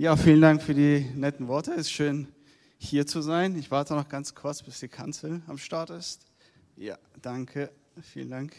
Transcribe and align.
Ja, 0.00 0.16
vielen 0.16 0.40
Dank 0.40 0.62
für 0.62 0.72
die 0.72 1.04
netten 1.14 1.46
Worte. 1.46 1.72
Es 1.72 1.80
ist 1.80 1.90
schön, 1.90 2.26
hier 2.78 3.06
zu 3.06 3.20
sein. 3.20 3.54
Ich 3.58 3.70
warte 3.70 3.92
noch 3.92 4.08
ganz 4.08 4.34
kurz, 4.34 4.62
bis 4.62 4.80
die 4.80 4.88
Kanzel 4.88 5.42
am 5.46 5.58
Start 5.58 5.90
ist. 5.90 6.22
Ja, 6.78 6.96
danke. 7.20 7.70
Vielen 8.00 8.30
Dank. 8.30 8.56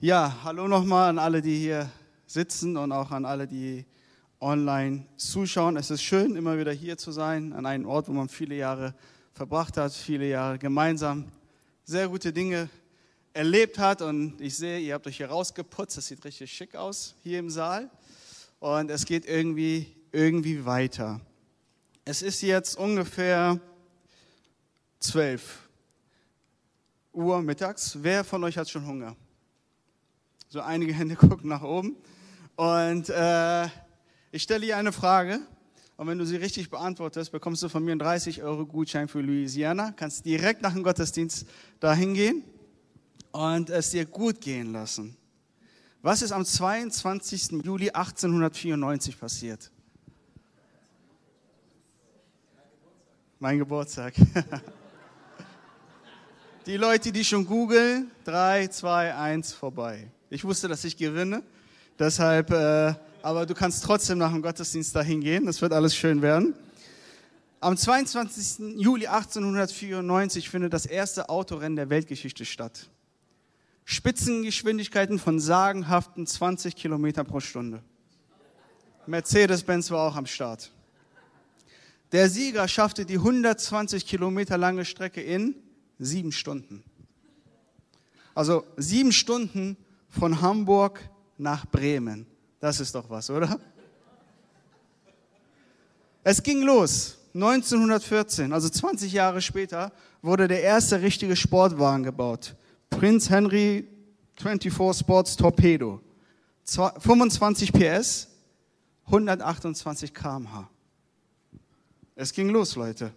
Ja, 0.00 0.38
hallo 0.42 0.68
nochmal 0.68 1.10
an 1.10 1.18
alle, 1.18 1.42
die 1.42 1.58
hier 1.58 1.90
sitzen 2.26 2.78
und 2.78 2.92
auch 2.92 3.10
an 3.10 3.26
alle, 3.26 3.46
die 3.46 3.84
online 4.40 5.04
zuschauen. 5.18 5.76
Es 5.76 5.90
ist 5.90 6.02
schön, 6.02 6.34
immer 6.34 6.56
wieder 6.58 6.72
hier 6.72 6.96
zu 6.96 7.12
sein, 7.12 7.52
an 7.52 7.66
einem 7.66 7.84
Ort, 7.84 8.08
wo 8.08 8.12
man 8.12 8.30
viele 8.30 8.54
Jahre 8.54 8.94
verbracht 9.34 9.76
hat, 9.76 9.92
viele 9.92 10.26
Jahre 10.26 10.58
gemeinsam 10.58 11.30
sehr 11.84 12.08
gute 12.08 12.32
Dinge 12.32 12.70
erlebt 13.34 13.78
hat. 13.78 14.00
Und 14.00 14.40
ich 14.40 14.56
sehe, 14.56 14.78
ihr 14.78 14.94
habt 14.94 15.06
euch 15.06 15.18
hier 15.18 15.28
rausgeputzt. 15.28 15.98
Das 15.98 16.06
sieht 16.06 16.24
richtig 16.24 16.50
schick 16.50 16.74
aus 16.74 17.14
hier 17.22 17.38
im 17.38 17.50
Saal. 17.50 17.90
Und 18.64 18.90
es 18.90 19.04
geht 19.04 19.26
irgendwie, 19.26 19.94
irgendwie 20.10 20.64
weiter. 20.64 21.20
Es 22.06 22.22
ist 22.22 22.40
jetzt 22.40 22.78
ungefähr 22.78 23.60
12 25.00 25.68
Uhr 27.12 27.42
mittags. 27.42 27.98
Wer 28.00 28.24
von 28.24 28.42
euch 28.42 28.56
hat 28.56 28.70
schon 28.70 28.86
Hunger? 28.86 29.16
So 30.48 30.62
einige 30.62 30.94
Hände 30.94 31.14
gucken 31.28 31.50
nach 31.50 31.60
oben. 31.60 31.94
Und 32.56 33.10
äh, 33.10 33.64
ich 34.32 34.42
stelle 34.42 34.64
hier 34.64 34.78
eine 34.78 34.92
Frage. 34.92 35.40
Und 35.98 36.06
wenn 36.06 36.16
du 36.16 36.24
sie 36.24 36.36
richtig 36.36 36.70
beantwortest, 36.70 37.32
bekommst 37.32 37.62
du 37.62 37.68
von 37.68 37.84
mir 37.84 37.90
einen 37.90 37.98
30 37.98 38.42
Euro 38.44 38.64
Gutschein 38.64 39.08
für 39.08 39.20
Louisiana. 39.20 39.92
Kannst 39.92 40.24
direkt 40.24 40.62
nach 40.62 40.72
dem 40.72 40.84
Gottesdienst 40.84 41.46
dahin 41.80 42.14
gehen 42.14 42.42
und 43.30 43.68
es 43.68 43.90
dir 43.90 44.06
gut 44.06 44.40
gehen 44.40 44.72
lassen. 44.72 45.18
Was 46.04 46.20
ist 46.20 46.32
am 46.32 46.44
22. 46.44 47.64
Juli 47.64 47.88
1894 47.88 49.18
passiert? 49.18 49.70
Mein 53.38 53.56
Geburtstag. 53.56 54.12
Die 56.66 56.76
Leute, 56.76 57.10
die 57.10 57.24
schon 57.24 57.46
googeln, 57.46 58.10
3, 58.24 58.66
2, 58.66 59.14
1, 59.14 59.54
vorbei. 59.54 60.10
Ich 60.28 60.44
wusste, 60.44 60.68
dass 60.68 60.84
ich 60.84 60.94
gewinne, 60.98 61.42
deshalb, 61.98 62.50
äh, 62.50 62.94
aber 63.22 63.46
du 63.46 63.54
kannst 63.54 63.82
trotzdem 63.82 64.18
nach 64.18 64.30
dem 64.30 64.42
Gottesdienst 64.42 64.94
dahin 64.94 65.22
gehen, 65.22 65.46
das 65.46 65.62
wird 65.62 65.72
alles 65.72 65.96
schön 65.96 66.20
werden. 66.20 66.54
Am 67.60 67.78
22. 67.78 68.76
Juli 68.76 69.06
1894 69.06 70.50
findet 70.50 70.74
das 70.74 70.84
erste 70.84 71.30
Autorennen 71.30 71.76
der 71.76 71.88
Weltgeschichte 71.88 72.44
statt. 72.44 72.90
Spitzengeschwindigkeiten 73.84 75.18
von 75.18 75.38
sagenhaften 75.38 76.26
20 76.26 76.74
Kilometer 76.74 77.24
pro 77.24 77.40
Stunde. 77.40 77.82
Mercedes-Benz 79.06 79.90
war 79.90 80.08
auch 80.08 80.16
am 80.16 80.26
Start. 80.26 80.70
Der 82.12 82.30
Sieger 82.30 82.66
schaffte 82.68 83.04
die 83.04 83.18
120 83.18 84.06
Kilometer 84.06 84.56
lange 84.56 84.84
Strecke 84.84 85.20
in 85.20 85.56
sieben 85.98 86.32
Stunden. 86.32 86.82
Also 88.34 88.64
sieben 88.76 89.12
Stunden 89.12 89.76
von 90.08 90.40
Hamburg 90.40 91.00
nach 91.38 91.66
Bremen. 91.66 92.26
Das 92.60 92.80
ist 92.80 92.94
doch 92.94 93.10
was, 93.10 93.30
oder? 93.30 93.60
Es 96.22 96.42
ging 96.42 96.62
los. 96.62 97.18
1914, 97.34 98.52
also 98.52 98.68
20 98.68 99.12
Jahre 99.12 99.42
später, 99.42 99.92
wurde 100.22 100.46
der 100.46 100.62
erste 100.62 101.02
richtige 101.02 101.36
Sportwagen 101.36 102.04
gebaut. 102.04 102.54
Prince 102.98 103.28
Henry 103.28 103.88
24 104.36 104.96
Sports 104.98 105.36
Torpedo. 105.36 106.00
25 106.64 107.72
PS, 107.72 108.28
128 109.06 110.14
km/h. 110.14 110.70
Es 112.14 112.32
ging 112.32 112.48
los, 112.50 112.76
Leute. 112.76 113.12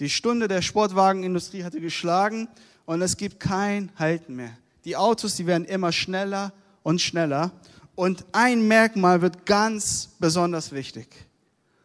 Die 0.00 0.08
Stunde 0.08 0.48
der 0.48 0.62
Sportwagenindustrie 0.62 1.62
hatte 1.62 1.80
geschlagen 1.80 2.48
und 2.86 3.02
es 3.02 3.16
gibt 3.16 3.38
kein 3.38 3.92
Halten 3.96 4.34
mehr. 4.34 4.56
Die 4.84 4.96
Autos, 4.96 5.36
die 5.36 5.46
werden 5.46 5.66
immer 5.66 5.92
schneller 5.92 6.52
und 6.82 7.00
schneller. 7.00 7.52
Und 7.94 8.24
ein 8.32 8.66
Merkmal 8.66 9.20
wird 9.20 9.44
ganz 9.44 10.08
besonders 10.18 10.72
wichtig. 10.72 11.08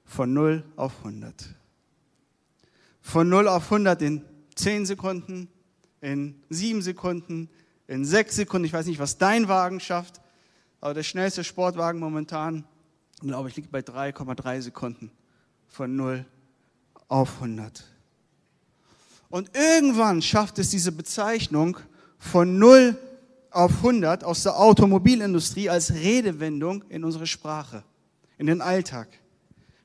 Von 0.05 0.33
0 0.33 0.63
auf 0.77 0.93
100. 0.99 1.33
Von 3.01 3.27
0 3.27 3.49
auf 3.49 3.65
100 3.65 4.01
in 4.01 4.21
10 4.55 4.85
Sekunden, 4.85 5.49
in 6.05 6.35
7 6.49 6.83
Sekunden, 6.83 7.49
in 7.87 8.05
6 8.05 8.35
Sekunden. 8.35 8.65
Ich 8.65 8.73
weiß 8.73 8.85
nicht, 8.85 8.99
was 8.99 9.17
dein 9.17 9.47
Wagen 9.47 9.79
schafft, 9.79 10.21
aber 10.79 10.93
der 10.93 11.01
schnellste 11.01 11.43
Sportwagen 11.43 11.99
momentan, 11.99 12.63
glaube 13.21 13.49
ich, 13.49 13.55
liegt 13.55 13.71
bei 13.71 13.79
3,3 13.79 14.61
Sekunden. 14.61 15.11
Von 15.67 15.95
0 15.95 16.23
auf 17.07 17.41
100. 17.41 17.83
Und 19.29 19.49
irgendwann 19.57 20.21
schafft 20.21 20.59
es 20.59 20.69
diese 20.69 20.91
Bezeichnung 20.91 21.77
von 22.19 22.59
0 22.59 22.95
auf 23.49 23.71
100 23.77 24.23
aus 24.23 24.43
der 24.43 24.59
Automobilindustrie 24.59 25.71
als 25.71 25.91
Redewendung 25.91 26.83
in 26.87 27.03
unsere 27.03 27.25
Sprache, 27.25 27.83
in 28.37 28.45
den 28.45 28.61
Alltag. 28.61 29.07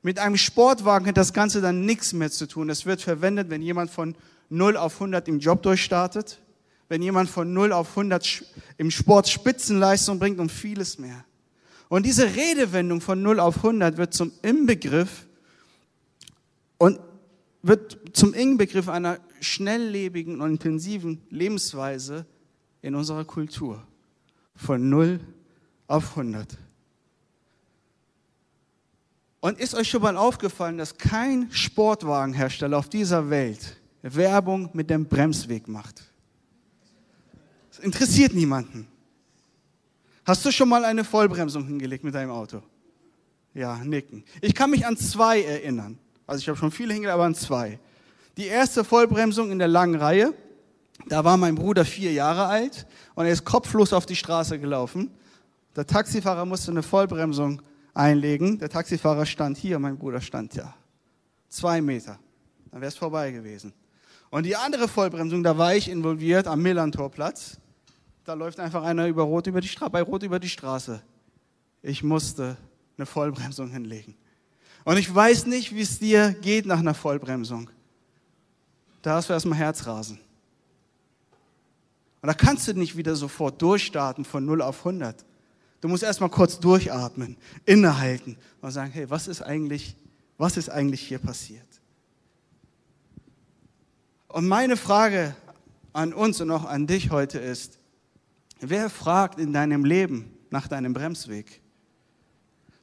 Mit 0.03 0.19
einem 0.19 0.37
Sportwagen 0.37 1.07
hat 1.07 1.17
das 1.17 1.33
Ganze 1.33 1.63
dann 1.63 1.87
nichts 1.87 2.13
mehr 2.13 2.31
zu 2.31 2.47
tun. 2.47 2.69
Es 2.69 2.85
wird 2.85 3.01
verwendet, 3.01 3.49
wenn 3.49 3.63
jemand 3.63 3.91
von 3.91 4.15
0 4.51 4.77
auf 4.77 4.95
100 4.95 5.29
im 5.29 5.39
Job 5.39 5.63
durchstartet, 5.63 6.41
wenn 6.89 7.03
jemand 7.03 7.31
von 7.31 7.53
0 7.53 7.73
auf 7.73 7.91
100 7.91 8.45
im 8.77 8.91
Sport 8.91 9.29
Spitzenleistung 9.29 10.19
bringt 10.19 10.39
und 10.39 10.51
vieles 10.53 10.99
mehr. 10.99 11.25
Und 11.89 12.05
diese 12.05 12.37
Redewendung 12.37 13.01
von 13.01 13.23
0 13.23 13.41
auf 13.41 13.59
100 13.59 13.97
wird 13.97 14.13
zum 14.13 14.33
Inbegriff 14.43 15.27
und 16.79 17.01
wird 17.63 17.99
zum 18.13 18.35
Inbegriff 18.35 18.89
einer 18.89 19.19
schnelllebigen 19.41 20.41
und 20.41 20.51
intensiven 20.53 21.21
Lebensweise 21.31 22.27
in 22.83 22.95
unserer 22.95 23.25
Kultur. 23.25 23.83
Von 24.55 24.89
0 24.89 25.21
auf 25.87 26.17
100. 26.17 26.59
Und 29.41 29.59
ist 29.59 29.75
euch 29.75 29.89
schon 29.89 30.03
mal 30.03 30.17
aufgefallen, 30.17 30.79
dass 30.79 30.99
kein 30.99 31.51
Sportwagenhersteller 31.51 32.77
auf 32.77 32.89
dieser 32.89 33.31
Welt 33.31 33.80
Werbung 34.03 34.71
mit 34.73 34.91
dem 34.91 35.07
Bremsweg 35.07 35.69
macht? 35.69 36.03
Das 37.71 37.79
interessiert 37.81 38.35
niemanden. 38.35 38.87
Hast 40.25 40.45
du 40.45 40.51
schon 40.51 40.69
mal 40.69 40.85
eine 40.85 41.05
Vollbremsung 41.05 41.67
hingelegt 41.67 42.05
mit 42.05 42.15
deinem 42.15 42.31
Auto? 42.31 42.63
Ja, 43.55 43.77
nicken. 43.85 44.25
Ich 44.41 44.55
kann 44.55 44.71
mich 44.71 44.87
an 44.87 44.97
zwei 44.97 45.43
erinnern. 45.43 45.99
Also 46.27 46.43
ich 46.43 46.49
habe 46.49 46.59
schon 46.59 46.71
viele 46.71 46.93
hingelegt, 46.93 47.15
aber 47.15 47.25
an 47.25 47.35
zwei. 47.35 47.79
Die 48.37 48.47
erste 48.47 48.85
Vollbremsung 48.85 49.51
in 49.51 49.59
der 49.59 49.69
langen 49.69 49.97
Reihe, 49.97 50.33
da 51.09 51.25
war 51.25 51.37
mein 51.37 51.55
Bruder 51.55 51.85
vier 51.85 52.13
Jahre 52.13 52.47
alt 52.47 52.87
und 53.15 53.27
er 53.27 53.33
ist 53.33 53.45
kopflos 53.45 53.93
auf 53.93 54.07
die 54.07 54.17
Straße 54.17 54.59
gelaufen. 54.59 55.11
Der 55.75 55.87
Taxifahrer 55.87 56.45
musste 56.45 56.71
eine 56.71 56.83
Vollbremsung 56.83 57.63
einlegen. 57.95 58.59
Der 58.59 58.69
Taxifahrer 58.69 59.27
stand 59.27 59.57
hier, 59.57 59.79
mein 59.79 59.99
Bruder 59.99 60.21
stand 60.21 60.57
da. 60.57 60.75
Zwei 61.49 61.81
Meter. 61.81 62.19
Dann 62.71 62.81
wäre 62.81 62.89
es 62.89 62.97
vorbei 62.97 63.33
gewesen. 63.33 63.73
Und 64.31 64.45
die 64.45 64.57
andere 64.57 64.87
Vollbremsung, 64.87 65.43
da 65.43 65.59
war 65.59 65.75
ich 65.75 65.89
involviert 65.89 66.47
am 66.47 66.63
Millantorplatz. 66.63 67.59
Da 68.25 68.35
läuft 68.35 68.61
einfach 68.61 68.85
einer 68.85 69.09
über 69.09 69.25
Rot 69.25 69.49
über 69.49 69.61
die 69.61 69.69
Straße, 69.69 69.91
bei 69.91 70.03
Rot 70.03 70.23
über 70.23 70.39
die 70.39 70.49
Straße. 70.49 71.03
Ich 71.83 72.03
musste 72.03 72.57
eine 72.97 73.07
Vollbremsung 73.07 73.71
hinlegen. 73.71 74.15
Und 74.85 74.97
ich 74.99 75.13
weiß 75.13 75.47
nicht, 75.47 75.75
wie 75.75 75.81
es 75.81 75.99
dir 75.99 76.33
geht 76.33 76.67
nach 76.67 76.79
einer 76.79 76.95
Vollbremsung. 76.95 77.71
Da 79.03 79.17
hast 79.17 79.29
du 79.29 79.33
erstmal 79.33 79.59
Herzrasen. 79.59 80.21
Und 82.23 82.27
da 82.27 82.35
kannst 82.35 82.69
du 82.69 82.75
nicht 82.75 82.97
wieder 82.97 83.17
sofort 83.17 83.61
durchstarten 83.61 84.25
von 84.25 84.45
0 84.45 84.63
auf 84.63 84.79
100. 84.81 85.25
Du 85.81 85.89
musst 85.89 86.03
erstmal 86.03 86.29
kurz 86.29 86.61
durchatmen, 86.61 87.37
innehalten 87.65 88.37
und 88.61 88.71
sagen, 88.71 88.91
hey, 88.93 89.09
was 89.09 89.27
ist 89.27 89.41
eigentlich, 89.41 89.97
was 90.37 90.59
ist 90.59 90.69
eigentlich 90.69 91.01
hier 91.01 91.19
passiert? 91.19 91.70
Und 94.33 94.47
meine 94.47 94.77
Frage 94.77 95.35
an 95.93 96.13
uns 96.13 96.41
und 96.41 96.53
auch 96.53 96.65
an 96.65 96.87
dich 96.87 97.11
heute 97.11 97.41
ist, 97.41 97.79
wer 98.61 98.89
fragt 98.89 99.41
in 99.41 99.53
deinem 99.53 99.85
Leben 99.85 100.31
nach 100.51 100.69
deinem 100.69 100.93
Bremsweg? 100.93 101.61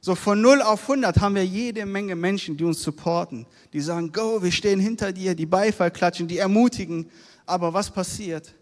So 0.00 0.14
von 0.14 0.42
0 0.42 0.60
auf 0.60 0.82
100 0.82 1.18
haben 1.20 1.36
wir 1.36 1.46
jede 1.46 1.86
Menge 1.86 2.16
Menschen, 2.16 2.58
die 2.58 2.64
uns 2.64 2.82
supporten, 2.82 3.46
die 3.72 3.80
sagen, 3.80 4.12
go, 4.12 4.42
wir 4.42 4.52
stehen 4.52 4.78
hinter 4.78 5.10
dir, 5.10 5.34
die 5.34 5.46
Beifall 5.46 5.90
klatschen, 5.90 6.28
die 6.28 6.36
ermutigen. 6.36 7.10
Aber 7.46 7.72
was 7.72 7.90
passiert, 7.90 8.54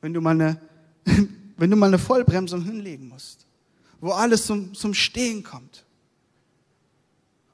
wenn 0.00 0.14
du 0.14 0.20
mal 0.20 0.30
eine, 0.30 0.60
wenn 1.56 1.70
du 1.70 1.76
mal 1.76 1.86
eine 1.86 1.98
Vollbremsung 1.98 2.62
hinlegen 2.62 3.08
musst, 3.08 3.44
wo 4.00 4.12
alles 4.12 4.46
zum, 4.46 4.72
zum 4.72 4.94
Stehen 4.94 5.42
kommt? 5.42 5.84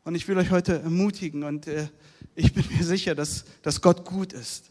Und 0.06 0.14
ich 0.14 0.26
will 0.26 0.38
euch 0.38 0.50
heute 0.50 0.80
ermutigen 0.80 1.42
und 1.42 1.66
äh, 1.66 1.88
ich 2.34 2.54
bin 2.54 2.64
mir 2.74 2.82
sicher, 2.82 3.14
dass, 3.14 3.44
dass 3.60 3.82
Gott 3.82 4.06
gut 4.06 4.32
ist, 4.32 4.70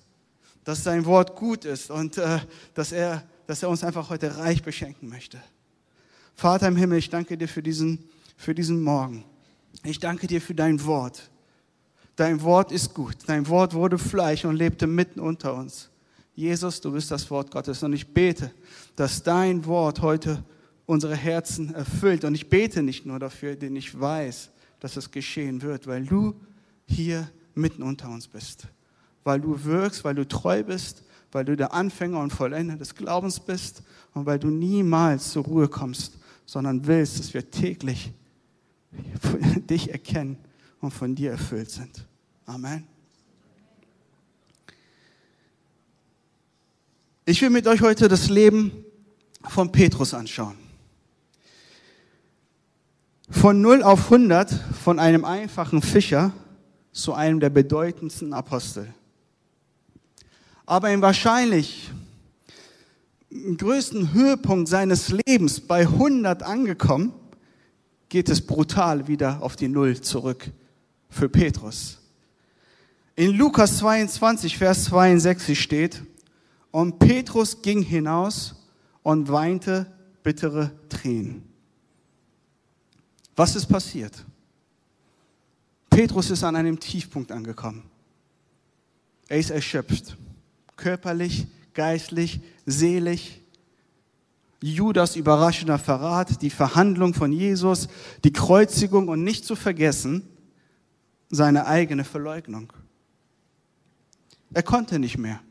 dass 0.63 0.83
sein 0.83 1.05
Wort 1.05 1.35
gut 1.35 1.63
ist 1.63 1.91
und 1.91 2.17
äh, 2.17 2.39
dass, 2.73 2.91
er, 2.91 3.23
dass 3.45 3.61
er 3.61 3.69
uns 3.69 3.83
einfach 3.83 4.09
heute 4.09 4.37
reich 4.37 4.63
beschenken 4.63 5.07
möchte. 5.07 5.39
Vater 6.33 6.67
im 6.67 6.75
Himmel, 6.75 6.97
ich 6.97 7.11
danke 7.11 7.37
dir 7.37 7.47
für 7.47 7.61
diesen 7.61 8.09
für 8.35 8.53
diesen 8.53 8.81
Morgen. 8.81 9.23
Ich 9.83 9.99
danke 9.99 10.27
dir 10.27 10.41
für 10.41 10.55
dein 10.55 10.83
Wort. 10.85 11.29
Dein 12.15 12.41
Wort 12.41 12.71
ist 12.71 12.93
gut. 12.93 13.15
Dein 13.27 13.47
Wort 13.47 13.73
wurde 13.73 13.97
Fleisch 13.97 14.45
und 14.45 14.55
lebte 14.55 14.87
mitten 14.87 15.19
unter 15.19 15.53
uns. 15.53 15.89
Jesus, 16.35 16.81
du 16.81 16.91
bist 16.91 17.11
das 17.11 17.29
Wort 17.29 17.51
Gottes. 17.51 17.83
Und 17.83 17.93
ich 17.93 18.07
bete, 18.07 18.51
dass 18.95 19.23
dein 19.23 19.65
Wort 19.65 20.01
heute 20.01 20.43
unsere 20.85 21.15
Herzen 21.15 21.73
erfüllt. 21.73 22.23
Und 22.23 22.35
ich 22.35 22.49
bete 22.49 22.83
nicht 22.83 23.05
nur 23.05 23.19
dafür, 23.19 23.55
denn 23.55 23.75
ich 23.75 23.99
weiß, 23.99 24.49
dass 24.85 24.97
es 24.97 25.09
geschehen 25.09 25.63
wird, 25.63 25.87
weil 25.87 26.05
du 26.05 26.35
hier 26.85 27.27
mitten 27.55 27.81
unter 27.81 28.07
uns 28.07 28.27
bist. 28.27 28.67
Weil 29.23 29.41
du 29.41 29.63
wirkst, 29.63 30.03
weil 30.03 30.13
du 30.13 30.27
treu 30.27 30.61
bist, 30.61 31.01
weil 31.31 31.43
du 31.43 31.57
der 31.57 31.73
Anfänger 31.73 32.19
und 32.19 32.31
Vollender 32.31 32.75
des 32.75 32.93
Glaubens 32.93 33.39
bist 33.39 33.81
und 34.13 34.27
weil 34.27 34.37
du 34.37 34.51
niemals 34.51 35.31
zur 35.31 35.43
Ruhe 35.43 35.67
kommst, 35.67 36.19
sondern 36.45 36.85
willst, 36.85 37.17
dass 37.17 37.33
wir 37.33 37.49
täglich 37.49 38.13
dich 39.71 39.89
erkennen 39.89 40.37
und 40.81 40.91
von 40.91 41.15
dir 41.15 41.31
erfüllt 41.31 41.71
sind. 41.71 42.05
Amen. 42.45 42.85
Ich 47.25 47.41
will 47.41 47.49
mit 47.49 47.65
euch 47.65 47.81
heute 47.81 48.07
das 48.07 48.29
Leben 48.29 48.71
von 49.49 49.71
Petrus 49.71 50.13
anschauen. 50.13 50.64
Von 53.29 53.61
0 53.61 53.81
auf 53.81 54.11
100, 54.11 54.51
von 54.83 54.99
einem 54.99 55.25
einfachen 55.25 55.81
Fischer 55.81 56.31
zu 56.91 57.13
einem 57.13 57.39
der 57.39 57.49
bedeutendsten 57.49 58.33
Apostel. 58.33 58.93
Aber 60.67 60.91
im 60.91 61.01
wahrscheinlich 61.01 61.91
größten 63.57 64.13
Höhepunkt 64.13 64.69
seines 64.69 65.09
Lebens 65.09 65.59
bei 65.59 65.81
100 65.81 66.43
angekommen, 66.43 67.13
geht 68.09 68.29
es 68.29 68.45
brutal 68.45 69.07
wieder 69.07 69.41
auf 69.41 69.55
die 69.55 69.67
Null 69.67 69.99
zurück 69.99 70.51
für 71.09 71.27
Petrus. 71.27 71.99
In 73.15 73.31
Lukas 73.31 73.79
22, 73.79 74.57
Vers 74.57 74.85
62 74.85 75.59
steht, 75.59 76.03
und 76.71 76.99
Petrus 76.99 77.61
ging 77.61 77.81
hinaus 77.81 78.55
und 79.01 79.31
weinte 79.31 79.91
bittere 80.23 80.71
Tränen. 80.89 81.54
Was 83.35 83.55
ist 83.55 83.65
passiert? 83.65 84.23
Petrus 85.89 86.29
ist 86.29 86.43
an 86.43 86.55
einem 86.55 86.79
Tiefpunkt 86.79 87.31
angekommen. 87.31 87.83
Er 89.27 89.39
ist 89.39 89.49
erschöpft, 89.49 90.17
körperlich, 90.75 91.47
geistlich, 91.73 92.41
seelisch. 92.65 93.39
Judas 94.61 95.15
überraschender 95.15 95.77
Verrat, 95.77 96.41
die 96.41 96.49
Verhandlung 96.49 97.13
von 97.13 97.31
Jesus, 97.31 97.87
die 98.23 98.33
Kreuzigung 98.33 99.09
und 99.09 99.23
nicht 99.23 99.45
zu 99.45 99.55
vergessen, 99.55 100.27
seine 101.29 101.67
eigene 101.67 102.03
Verleugnung. 102.03 102.71
Er 104.53 104.63
konnte 104.63 104.97
nicht 104.97 105.17
mehr. 105.17 105.41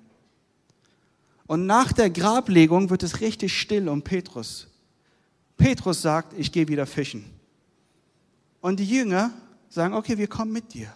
Und 1.47 1.67
nach 1.67 1.93
der 1.93 2.11
Grablegung 2.11 2.91
wird 2.91 3.03
es 3.03 3.21
richtig 3.21 3.59
still 3.59 3.89
um 3.89 4.03
Petrus. 4.03 4.69
Petrus 5.57 6.03
sagt, 6.03 6.33
ich 6.39 6.51
gehe 6.51 6.69
wieder 6.69 6.87
fischen. 6.87 7.34
Und 8.65 8.81
die 8.81 8.87
Jünger 8.87 9.31
sagen, 9.69 9.93
okay, 9.93 10.17
wir 10.17 10.27
kommen 10.27 10.51
mit 10.51 10.73
dir. 10.73 10.91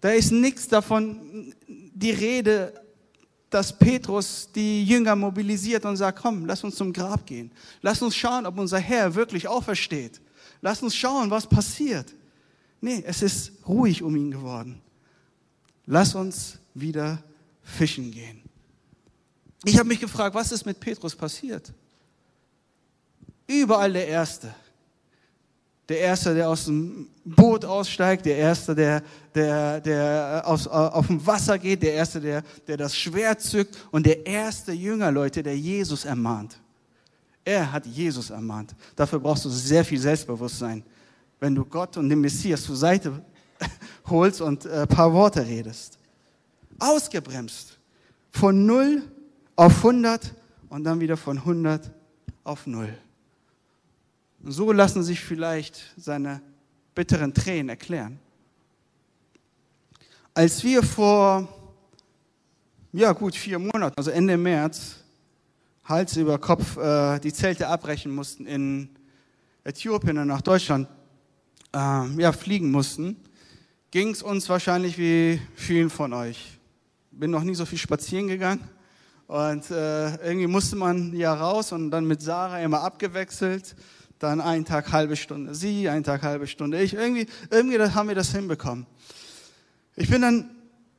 Da 0.00 0.12
ist 0.12 0.32
nichts 0.32 0.66
davon, 0.66 1.52
die 1.68 2.10
Rede, 2.10 2.72
dass 3.50 3.78
Petrus 3.78 4.48
die 4.50 4.82
Jünger 4.82 5.14
mobilisiert 5.14 5.84
und 5.84 5.98
sagt, 5.98 6.22
komm, 6.22 6.46
lass 6.46 6.64
uns 6.64 6.76
zum 6.76 6.90
Grab 6.94 7.26
gehen. 7.26 7.50
Lass 7.82 8.00
uns 8.00 8.16
schauen, 8.16 8.46
ob 8.46 8.56
unser 8.58 8.78
Herr 8.78 9.14
wirklich 9.14 9.46
aufersteht. 9.46 10.22
Lass 10.62 10.82
uns 10.82 10.96
schauen, 10.96 11.30
was 11.30 11.46
passiert. 11.46 12.14
Nee, 12.80 13.04
es 13.06 13.20
ist 13.20 13.52
ruhig 13.68 14.02
um 14.02 14.16
ihn 14.16 14.30
geworden. 14.30 14.80
Lass 15.84 16.14
uns 16.14 16.58
wieder 16.72 17.22
fischen 17.62 18.10
gehen. 18.10 18.40
Ich 19.66 19.78
habe 19.78 19.88
mich 19.88 20.00
gefragt, 20.00 20.34
was 20.34 20.50
ist 20.50 20.64
mit 20.64 20.80
Petrus 20.80 21.14
passiert? 21.14 21.74
Überall 23.46 23.92
der 23.92 24.08
Erste. 24.08 24.54
Der 25.88 26.00
Erste, 26.00 26.34
der 26.34 26.48
aus 26.48 26.64
dem 26.64 27.06
Boot 27.24 27.64
aussteigt, 27.64 28.26
der 28.26 28.36
Erste, 28.36 28.74
der, 28.74 29.02
der, 29.34 29.80
der 29.80 30.42
aus, 30.44 30.66
auf 30.66 31.06
dem 31.06 31.24
Wasser 31.24 31.58
geht, 31.58 31.82
der 31.82 31.94
Erste, 31.94 32.20
der, 32.20 32.42
der 32.66 32.76
das 32.76 32.96
Schwert 32.96 33.40
zückt 33.40 33.76
und 33.92 34.04
der 34.04 34.26
erste 34.26 34.72
Jünger, 34.72 35.12
Leute, 35.12 35.42
der 35.42 35.56
Jesus 35.56 36.04
ermahnt. 36.04 36.58
Er 37.44 37.70
hat 37.70 37.86
Jesus 37.86 38.30
ermahnt. 38.30 38.74
Dafür 38.96 39.20
brauchst 39.20 39.44
du 39.44 39.48
sehr 39.48 39.84
viel 39.84 40.00
Selbstbewusstsein, 40.00 40.82
wenn 41.38 41.54
du 41.54 41.64
Gott 41.64 41.96
und 41.96 42.08
den 42.08 42.20
Messias 42.20 42.64
zur 42.64 42.74
Seite 42.74 43.22
holst 44.06 44.40
und 44.40 44.66
ein 44.66 44.88
paar 44.88 45.12
Worte 45.12 45.46
redest. 45.46 45.98
Ausgebremst. 46.80 47.78
Von 48.32 48.66
0 48.66 49.02
auf 49.54 49.76
100 49.76 50.34
und 50.68 50.82
dann 50.82 50.98
wieder 50.98 51.16
von 51.16 51.38
100 51.38 51.90
auf 52.42 52.66
0. 54.46 54.52
So 54.52 54.72
lassen 54.72 55.02
sich 55.02 55.20
vielleicht 55.20 55.92
seine 55.96 56.40
bitteren 56.94 57.34
Tränen 57.34 57.68
erklären. 57.68 58.18
Als 60.34 60.62
wir 60.62 60.82
vor, 60.82 61.48
ja 62.92 63.12
gut, 63.12 63.34
vier 63.34 63.58
Monaten, 63.58 63.94
also 63.96 64.10
Ende 64.10 64.36
März, 64.36 64.96
Hals 65.84 66.16
über 66.16 66.38
Kopf 66.38 66.76
äh, 66.76 67.18
die 67.20 67.32
Zelte 67.32 67.68
abbrechen 67.68 68.14
mussten 68.14 68.46
in 68.46 68.90
Äthiopien 69.64 70.18
und 70.18 70.28
nach 70.28 70.42
Deutschland 70.42 70.88
äh, 71.72 71.78
ja, 72.20 72.32
fliegen 72.32 72.70
mussten, 72.70 73.16
ging 73.90 74.10
es 74.10 74.22
uns 74.22 74.48
wahrscheinlich 74.48 74.98
wie 74.98 75.40
vielen 75.54 75.90
von 75.90 76.12
euch. 76.12 76.58
Bin 77.10 77.30
noch 77.30 77.44
nie 77.44 77.54
so 77.54 77.64
viel 77.64 77.78
spazieren 77.78 78.28
gegangen 78.28 78.68
und 79.26 79.70
äh, 79.70 80.16
irgendwie 80.26 80.46
musste 80.46 80.76
man 80.76 81.14
ja 81.16 81.32
raus 81.34 81.72
und 81.72 81.90
dann 81.90 82.04
mit 82.06 82.20
Sarah 82.20 82.60
immer 82.60 82.82
abgewechselt 82.82 83.74
dann 84.18 84.40
einen 84.40 84.64
Tag 84.64 84.92
halbe 84.92 85.16
Stunde 85.16 85.54
sie, 85.54 85.88
einen 85.88 86.04
Tag 86.04 86.22
halbe 86.22 86.46
Stunde 86.46 86.80
ich. 86.80 86.94
Irgendwie, 86.94 87.26
irgendwie 87.50 87.78
haben 87.80 88.08
wir 88.08 88.14
das 88.14 88.32
hinbekommen. 88.32 88.86
Ich 89.94 90.08
bin 90.08 90.22
dann 90.22 90.50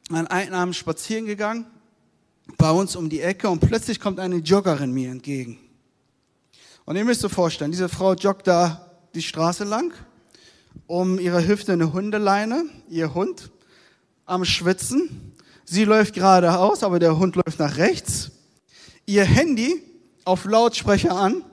an 0.10 0.28
einem 0.28 0.54
Abend 0.54 0.76
spazieren 0.76 1.26
gegangen, 1.26 1.66
bei 2.58 2.72
uns 2.72 2.96
um 2.96 3.10
die 3.10 3.22
Ecke 3.22 3.50
und 3.50 3.60
plötzlich 3.60 4.00
kommt 4.00 4.20
eine 4.20 4.38
Joggerin 4.38 4.92
mir 4.92 5.12
entgegen. 5.12 5.60
Und 6.86 6.96
ihr 6.96 7.04
müsst 7.04 7.26
euch 7.26 7.32
vorstellen, 7.32 7.72
diese 7.72 7.90
Frau 7.90 8.14
joggt 8.14 8.48
da 8.48 8.90
die 9.14 9.22
Straße 9.22 9.66
lang, 9.66 9.94
um 10.86 11.20
ihre 11.20 11.46
Hüfte 11.46 11.74
eine 11.74 11.92
Hundeleine, 11.92 12.64
ihr 12.90 13.14
Hund 13.14 13.52
am 14.26 14.46
Schwitzen. 14.46 15.34
Sie 15.66 15.84
läuft 15.84 16.14
geradeaus, 16.14 16.84
aber 16.84 17.00
der 17.00 17.18
Hund 17.18 17.36
läuft 17.36 17.60
nach 17.60 17.78
rechts. 17.78 18.32
Ihr 19.06 19.26
Handy 19.26 19.84
auf 20.24 20.46
Lautsprecher 20.46 21.16
an 21.16 21.44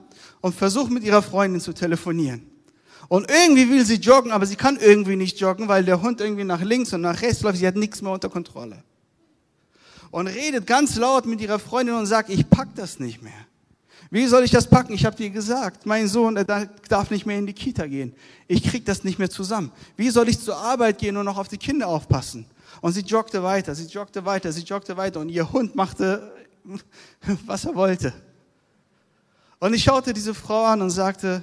und 0.45 0.53
versucht 0.53 0.91
mit 0.91 1.03
ihrer 1.03 1.23
Freundin 1.23 1.59
zu 1.59 1.73
telefonieren. 1.73 2.45
Und 3.07 3.31
irgendwie 3.31 3.67
will 3.67 3.83
sie 3.83 3.95
joggen, 3.95 4.31
aber 4.31 4.45
sie 4.45 4.55
kann 4.55 4.77
irgendwie 4.77 5.15
nicht 5.15 5.39
joggen, 5.39 5.67
weil 5.67 5.83
der 5.83 6.03
Hund 6.03 6.21
irgendwie 6.21 6.43
nach 6.43 6.61
links 6.61 6.93
und 6.93 7.01
nach 7.01 7.19
rechts 7.23 7.41
läuft. 7.41 7.57
Sie 7.57 7.65
hat 7.65 7.75
nichts 7.75 7.99
mehr 8.03 8.11
unter 8.11 8.29
Kontrolle. 8.29 8.83
Und 10.11 10.27
redet 10.27 10.67
ganz 10.67 10.97
laut 10.97 11.25
mit 11.25 11.41
ihrer 11.41 11.57
Freundin 11.57 11.95
und 11.95 12.05
sagt, 12.05 12.29
ich 12.29 12.47
pack 12.47 12.67
das 12.75 12.99
nicht 12.99 13.23
mehr. 13.23 13.33
Wie 14.11 14.27
soll 14.27 14.43
ich 14.43 14.51
das 14.51 14.67
packen? 14.67 14.93
Ich 14.93 15.03
habe 15.03 15.15
dir 15.15 15.31
gesagt, 15.31 15.87
mein 15.87 16.07
Sohn 16.07 16.35
darf 16.35 17.09
nicht 17.09 17.25
mehr 17.25 17.39
in 17.39 17.47
die 17.47 17.53
Kita 17.53 17.87
gehen. 17.87 18.13
Ich 18.47 18.61
krieg 18.61 18.85
das 18.85 19.03
nicht 19.03 19.17
mehr 19.17 19.31
zusammen. 19.31 19.71
Wie 19.97 20.11
soll 20.11 20.29
ich 20.29 20.39
zur 20.39 20.57
Arbeit 20.57 20.99
gehen 20.99 21.17
und 21.17 21.25
noch 21.25 21.39
auf 21.39 21.47
die 21.47 21.57
Kinder 21.57 21.87
aufpassen? 21.87 22.45
Und 22.81 22.93
sie 22.93 23.01
joggte 23.01 23.41
weiter, 23.41 23.73
sie 23.73 23.87
joggte 23.87 24.23
weiter, 24.23 24.51
sie 24.51 24.61
joggte 24.61 24.95
weiter 24.95 25.21
und 25.21 25.29
ihr 25.29 25.51
Hund 25.51 25.73
machte, 25.73 26.31
was 27.47 27.65
er 27.65 27.73
wollte. 27.73 28.13
Und 29.65 29.73
ich 29.73 29.81
schaute 29.81 30.13
diese 30.13 30.35
Frau 30.35 30.63
an 30.65 30.83
und 30.83 30.91
sagte, 30.91 31.41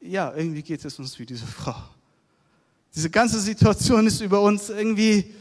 ja, 0.00 0.32
irgendwie 0.34 0.62
geht 0.62 0.82
es 0.82 0.98
uns 0.98 1.18
wie 1.18 1.26
diese 1.26 1.44
Frau. 1.44 1.76
Diese 2.94 3.10
ganze 3.10 3.38
Situation 3.38 4.06
ist 4.06 4.22
über 4.22 4.40
uns 4.40 4.70
irgendwie 4.70 5.34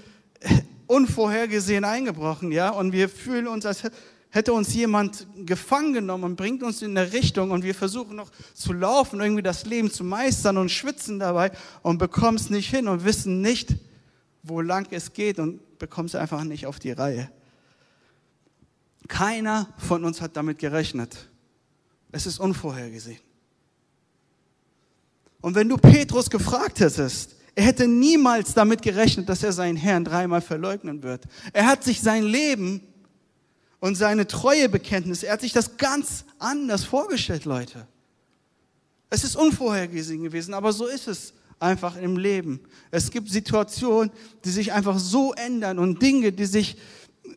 unvorhergesehen 0.85 1.85
eingebrochen, 1.85 2.51
ja, 2.51 2.71
und 2.71 2.91
wir 2.91 3.07
fühlen 3.07 3.47
uns, 3.47 3.65
als 3.65 3.83
hätte 4.31 4.51
uns 4.51 4.73
jemand 4.73 5.25
gefangen 5.45 5.93
genommen 5.93 6.25
und 6.25 6.35
bringt 6.35 6.61
uns 6.61 6.81
in 6.81 6.97
eine 6.97 7.13
Richtung 7.13 7.51
und 7.51 7.63
wir 7.63 7.73
versuchen 7.73 8.17
noch 8.17 8.31
zu 8.53 8.73
laufen, 8.73 9.21
irgendwie 9.21 9.41
das 9.41 9.63
Leben 9.65 9.89
zu 9.89 10.03
meistern 10.03 10.57
und 10.57 10.71
schwitzen 10.71 11.19
dabei 11.19 11.53
und 11.83 11.99
bekommen 11.99 12.35
es 12.35 12.49
nicht 12.49 12.69
hin 12.69 12.89
und 12.89 13.05
wissen 13.05 13.39
nicht, 13.39 13.77
wo 14.41 14.59
lang 14.59 14.89
es 14.91 15.13
geht 15.13 15.39
und 15.39 15.79
bekommen 15.79 16.07
es 16.07 16.15
einfach 16.15 16.43
nicht 16.43 16.67
auf 16.67 16.79
die 16.79 16.91
Reihe. 16.91 17.31
Keiner 19.07 19.69
von 19.77 20.03
uns 20.03 20.19
hat 20.19 20.35
damit 20.35 20.59
gerechnet. 20.59 21.29
Es 22.13 22.27
ist 22.27 22.39
unvorhergesehen. 22.39 23.19
Und 25.41 25.55
wenn 25.55 25.67
du 25.67 25.77
Petrus 25.77 26.29
gefragt 26.29 26.79
hättest, 26.79 27.35
er 27.55 27.65
hätte 27.65 27.87
niemals 27.87 28.53
damit 28.53 28.83
gerechnet, 28.83 29.27
dass 29.27 29.43
er 29.43 29.51
seinen 29.51 29.75
Herrn 29.75 30.05
dreimal 30.05 30.41
verleugnen 30.41 31.01
wird. 31.01 31.25
Er 31.51 31.65
hat 31.65 31.83
sich 31.83 32.01
sein 32.01 32.23
Leben 32.23 32.81
und 33.79 33.95
seine 33.95 34.27
Treuebekenntnis, 34.27 35.23
er 35.23 35.33
hat 35.33 35.41
sich 35.41 35.53
das 35.53 35.77
ganz 35.77 36.23
anders 36.37 36.83
vorgestellt, 36.83 37.45
Leute. 37.45 37.87
Es 39.09 39.23
ist 39.23 39.35
unvorhergesehen 39.35 40.23
gewesen, 40.23 40.53
aber 40.53 40.71
so 40.71 40.85
ist 40.85 41.07
es 41.07 41.33
einfach 41.59 41.97
im 41.97 42.15
Leben. 42.17 42.59
Es 42.91 43.09
gibt 43.09 43.29
Situationen, 43.29 44.11
die 44.45 44.51
sich 44.51 44.71
einfach 44.71 44.99
so 44.99 45.33
ändern 45.33 45.79
und 45.79 46.01
Dinge, 46.01 46.31
die 46.31 46.45
sich, 46.45 46.77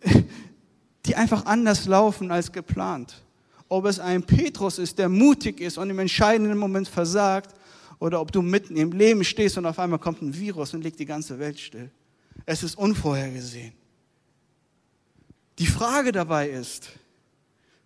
die 1.07 1.17
einfach 1.17 1.47
anders 1.47 1.87
laufen 1.87 2.31
als 2.31 2.53
geplant. 2.53 3.26
Ob 3.69 3.87
es 3.87 3.99
ein 3.99 4.23
Petrus 4.23 4.79
ist, 4.79 4.99
der 4.99 5.09
mutig 5.09 5.61
ist 5.61 5.79
und 5.79 5.91
im 5.91 5.99
entscheidenden 5.99 6.59
Moment 6.59 6.89
versagt, 6.89 7.55
oder 7.99 8.21
ob 8.21 8.33
du 8.33 8.43
mitten 8.43 8.77
im 8.77 8.93
Leben 8.93 9.25
stehst 9.25 9.57
und 9.59 9.67
auf 9.67 9.79
einmal 9.79 9.99
kommt 9.99 10.23
ein 10.23 10.35
Virus 10.35 10.75
und 10.75 10.83
legt 10.83 10.99
die 10.99 11.07
ganze 11.07 11.39
Welt 11.39 11.59
still. 11.59 11.91
Es 12.45 12.63
ist 12.63 12.77
unvorhergesehen. 12.77 13.73
Die 15.59 15.67
Frage 15.67 16.13
dabei 16.13 16.51
ist, 16.51 16.91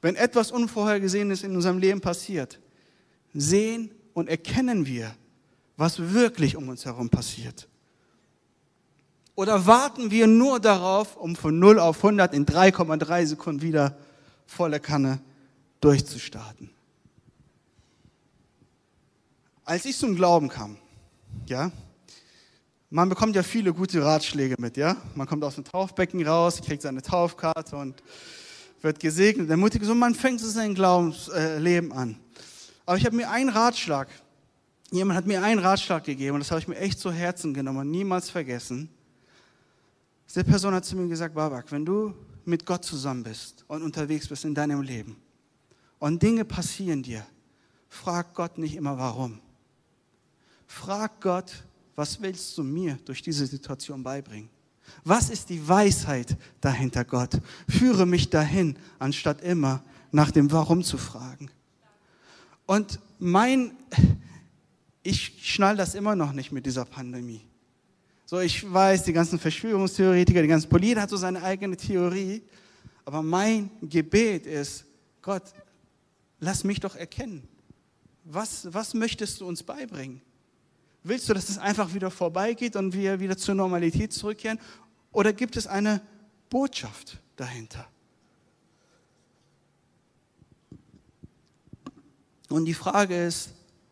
wenn 0.03 0.17
etwas 0.17 0.51
Unvorhergesehenes 0.51 1.45
in 1.45 1.55
unserem 1.55 1.79
Leben 1.79 2.01
passiert, 2.01 2.59
sehen 3.33 3.91
und 4.13 4.29
erkennen 4.29 4.87
wir, 4.87 5.15
was 5.77 6.13
wirklich 6.13 6.57
um 6.57 6.69
uns 6.69 6.85
herum 6.85 7.09
passiert? 7.09 7.69
Oder 9.37 9.67
warten 9.67 10.11
wir 10.11 10.27
nur 10.27 10.59
darauf, 10.59 11.17
um 11.17 11.37
von 11.37 11.59
0 11.59 11.79
auf 11.79 11.99
100 11.99 12.35
in 12.35 12.45
3,3 12.45 13.27
Sekunden 13.27 13.63
wieder 13.63 13.97
volle 14.47 14.81
Kanne 14.81 15.21
durchzustarten? 15.81 16.71
Als 19.65 19.85
ich 19.85 19.97
zum 19.97 20.17
Glauben 20.17 20.49
kam, 20.49 20.77
ja, 21.47 21.71
man 22.91 23.09
bekommt 23.09 23.37
ja 23.37 23.43
viele 23.43 23.73
gute 23.73 24.05
Ratschläge 24.05 24.57
mit, 24.59 24.77
ja. 24.77 24.97
Man 25.15 25.27
kommt 25.27 25.45
aus 25.45 25.55
dem 25.55 25.65
Taufbecken 25.65 26.27
raus, 26.27 26.61
kriegt 26.61 26.83
seine 26.83 27.03
Taufkarte 27.03 27.77
und 27.77 28.03
wird 28.83 28.99
gesegnet, 28.99 29.49
ermutigt 29.49 29.87
und 29.87 29.99
man 29.99 30.15
fängt 30.15 30.41
so 30.41 30.49
sein 30.49 30.75
Glaubensleben 30.75 31.93
an. 31.93 32.19
Aber 32.85 32.97
ich 32.97 33.07
habe 33.07 33.15
mir 33.15 33.31
einen 33.31 33.51
Ratschlag 33.51 34.09
Jemand 34.93 35.17
hat 35.17 35.27
mir 35.27 35.41
einen 35.43 35.61
Ratschlag 35.61 36.03
gegeben 36.03 36.35
und 36.35 36.41
das 36.41 36.51
habe 36.51 36.61
ich 36.61 36.67
mir 36.67 36.77
echt 36.77 36.99
zu 36.99 37.13
Herzen 37.13 37.55
genommen 37.55 37.79
und 37.79 37.91
niemals 37.93 38.29
vergessen. 38.29 38.89
Diese 40.29 40.43
Person 40.43 40.75
hat 40.75 40.85
zu 40.85 40.97
mir 40.97 41.07
gesagt, 41.09 41.35
Babak, 41.35 41.71
wenn 41.71 41.85
du 41.85 42.13
mit 42.45 42.67
Gott 42.67 42.85
zusammen 42.85 43.23
bist 43.23 43.65
und 43.69 43.83
unterwegs 43.83 44.27
bist 44.27 44.45
in 44.45 44.55
deinem 44.55 44.83
Leben 44.83 45.17
und 46.01 46.21
Dinge 46.21 46.45
passieren 46.45 47.05
dir, 47.05 47.25
frag 47.89 48.35
Gott 48.35 48.59
nicht 48.59 48.75
immer 48.75 48.99
warum. 48.99 49.39
Frag 50.67 51.21
Gott, 51.21 51.65
was 51.95 52.21
willst 52.21 52.59
du 52.59 52.65
mir 52.65 52.99
durch 53.05 53.23
diese 53.23 53.47
Situation 53.47 54.03
beibringen? 54.03 54.49
Was 55.05 55.31
ist 55.31 55.51
die 55.51 55.69
Weisheit 55.69 56.37
dahinter, 56.61 57.05
Gott? 57.05 57.41
Führe 57.69 58.07
mich 58.07 58.31
dahin, 58.31 58.77
anstatt 58.99 59.43
immer 59.43 59.85
nach 60.11 60.31
dem 60.31 60.51
Warum 60.51 60.83
zu 60.83 60.99
fragen. 60.99 61.51
Und 62.67 62.99
mein, 63.19 63.73
ich 65.03 65.35
schnall 65.43 65.77
das 65.77 65.95
immer 65.95 66.17
noch 66.17 66.33
nicht 66.33 66.51
mit 66.51 66.67
dieser 66.67 66.85
Pandemie. 66.85 67.43
So, 68.25 68.41
ich 68.41 68.73
weiß, 68.73 69.05
die 69.05 69.13
ganzen 69.13 69.39
Verschwörungstheoretiker, 69.39 70.41
die 70.41 70.49
ganzen 70.49 70.69
Politiker 70.69 71.03
hat 71.03 71.11
so 71.11 71.17
seine 71.17 71.43
eigene 71.43 71.77
Theorie, 71.77 72.43
aber 73.05 73.23
mein 73.23 73.71
Gebet 73.83 74.47
ist, 74.47 74.85
Gott, 75.21 75.43
lass 76.41 76.65
mich 76.65 76.81
doch 76.81 76.97
erkennen. 76.97 77.47
Was, 78.25 78.73
was 78.73 78.95
möchtest 78.95 79.41
du 79.41 79.47
uns 79.47 79.63
beibringen? 79.63 80.21
Willst 81.03 81.29
du, 81.29 81.35
dass 81.35 81.49
es 81.49 81.59
einfach 81.59 81.95
wieder 81.95 82.11
vorbeigeht 82.11 82.77
und 82.77 82.93
wir 82.93 83.21
wieder 83.21 83.37
zur 83.37 83.55
Normalität 83.55 84.13
zurückkehren? 84.13 84.59
Oder 85.13 85.33
gibt 85.33 85.57
es 85.57 85.67
eine 85.67 86.03
Botschaft 86.51 87.19
dahinter? 87.37 87.87
Und 92.49 92.65
die 92.65 92.75
Frage 92.75 93.27
ist, 93.27 93.51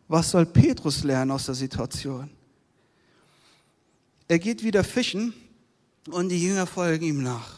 was 0.09 0.31
soll 0.31 0.45
Petrus 0.45 1.05
lernen 1.05 1.31
aus 1.31 1.47
der 1.47 1.55
Situation? 1.55 2.31
Er 4.26 4.38
geht 4.38 4.62
wieder 4.62 4.85
fischen 4.85 5.33
und 6.11 6.28
die 6.28 6.43
Jünger 6.43 6.67
folgen 6.67 7.05
ihm 7.05 7.23
nach. 7.23 7.57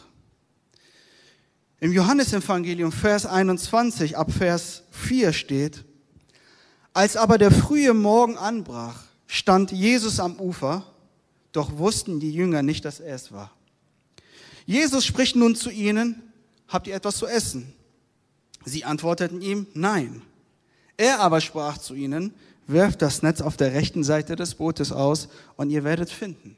Im 1.83 1.93
Johannesevangelium 1.93 2.91
Vers 2.91 3.25
21 3.25 4.15
ab 4.15 4.31
Vers 4.31 4.83
4 4.91 5.33
steht, 5.33 5.83
als 6.93 7.17
aber 7.17 7.39
der 7.39 7.49
frühe 7.49 7.95
Morgen 7.95 8.37
anbrach, 8.37 9.01
stand 9.25 9.71
Jesus 9.71 10.19
am 10.19 10.39
Ufer, 10.39 10.85
doch 11.51 11.79
wussten 11.79 12.19
die 12.19 12.31
Jünger 12.31 12.61
nicht, 12.61 12.85
dass 12.85 12.99
er 12.99 13.15
es 13.15 13.31
war. 13.31 13.49
Jesus 14.67 15.07
spricht 15.07 15.35
nun 15.35 15.55
zu 15.55 15.71
ihnen, 15.71 16.21
habt 16.67 16.85
ihr 16.85 16.93
etwas 16.93 17.17
zu 17.17 17.25
essen? 17.25 17.73
Sie 18.63 18.85
antworteten 18.85 19.41
ihm, 19.41 19.65
nein. 19.73 20.21
Er 20.97 21.19
aber 21.19 21.41
sprach 21.41 21.79
zu 21.79 21.95
ihnen, 21.95 22.31
werft 22.67 23.01
das 23.01 23.23
Netz 23.23 23.41
auf 23.41 23.57
der 23.57 23.73
rechten 23.73 24.03
Seite 24.03 24.35
des 24.35 24.53
Bootes 24.53 24.91
aus 24.91 25.29
und 25.55 25.71
ihr 25.71 25.83
werdet 25.83 26.11
finden. 26.11 26.57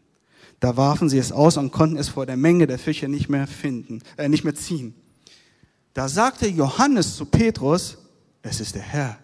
Da 0.59 0.75
warfen 0.75 1.07
sie 1.07 1.17
es 1.17 1.31
aus 1.31 1.55
und 1.55 1.71
konnten 1.71 1.95
es 1.95 2.09
vor 2.09 2.25
der 2.25 2.35
Menge 2.35 2.67
der 2.67 2.77
Fische 2.77 3.07
nicht 3.07 3.29
mehr 3.29 3.47
finden, 3.47 4.01
äh, 4.17 4.27
nicht 4.27 4.43
mehr 4.43 4.55
ziehen. 4.55 4.93
Da 5.93 6.07
sagte 6.07 6.47
Johannes 6.47 7.15
zu 7.15 7.25
Petrus, 7.25 7.97
es 8.41 8.59
ist 8.59 8.75
der 8.75 8.81
Herr. 8.81 9.17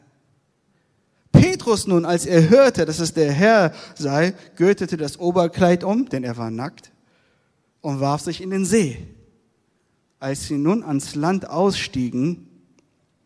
Petrus 1.32 1.88
nun, 1.88 2.06
als 2.06 2.26
er 2.26 2.50
hörte, 2.50 2.86
dass 2.86 3.00
es 3.00 3.14
der 3.14 3.32
Herr 3.32 3.74
sei, 3.96 4.34
gürtete 4.56 4.98
das 4.98 5.20
Oberkleid 5.20 5.84
um, 5.84 6.08
denn 6.10 6.24
er 6.24 6.38
war 6.38 6.52
nackt, 6.52 6.92
und 7.82 8.00
warf 8.00 8.22
sich 8.22 8.42
in 8.42 8.50
den 8.50 8.66
See. 8.66 9.08
Als 10.20 10.48
sie 10.48 10.58
nun 10.58 10.84
ans 10.84 11.16
Land 11.16 11.50
ausstiegen, 11.50 12.48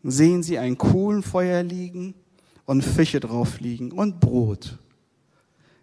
sehen 0.02 0.42
sie 0.42 0.58
ein 0.58 0.78
Kohlenfeuer 0.78 1.62
liegen 1.62 2.14
und 2.66 2.82
Fische 2.82 3.20
drauf 3.20 3.60
liegen 3.60 3.90
und 3.90 4.20
Brot. 4.20 4.78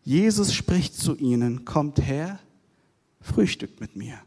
Jesus 0.03 0.53
spricht 0.53 0.95
zu 0.95 1.15
ihnen, 1.15 1.65
kommt 1.65 1.99
her, 2.01 2.39
frühstückt 3.19 3.81
mit 3.81 3.95
mir. 3.95 4.19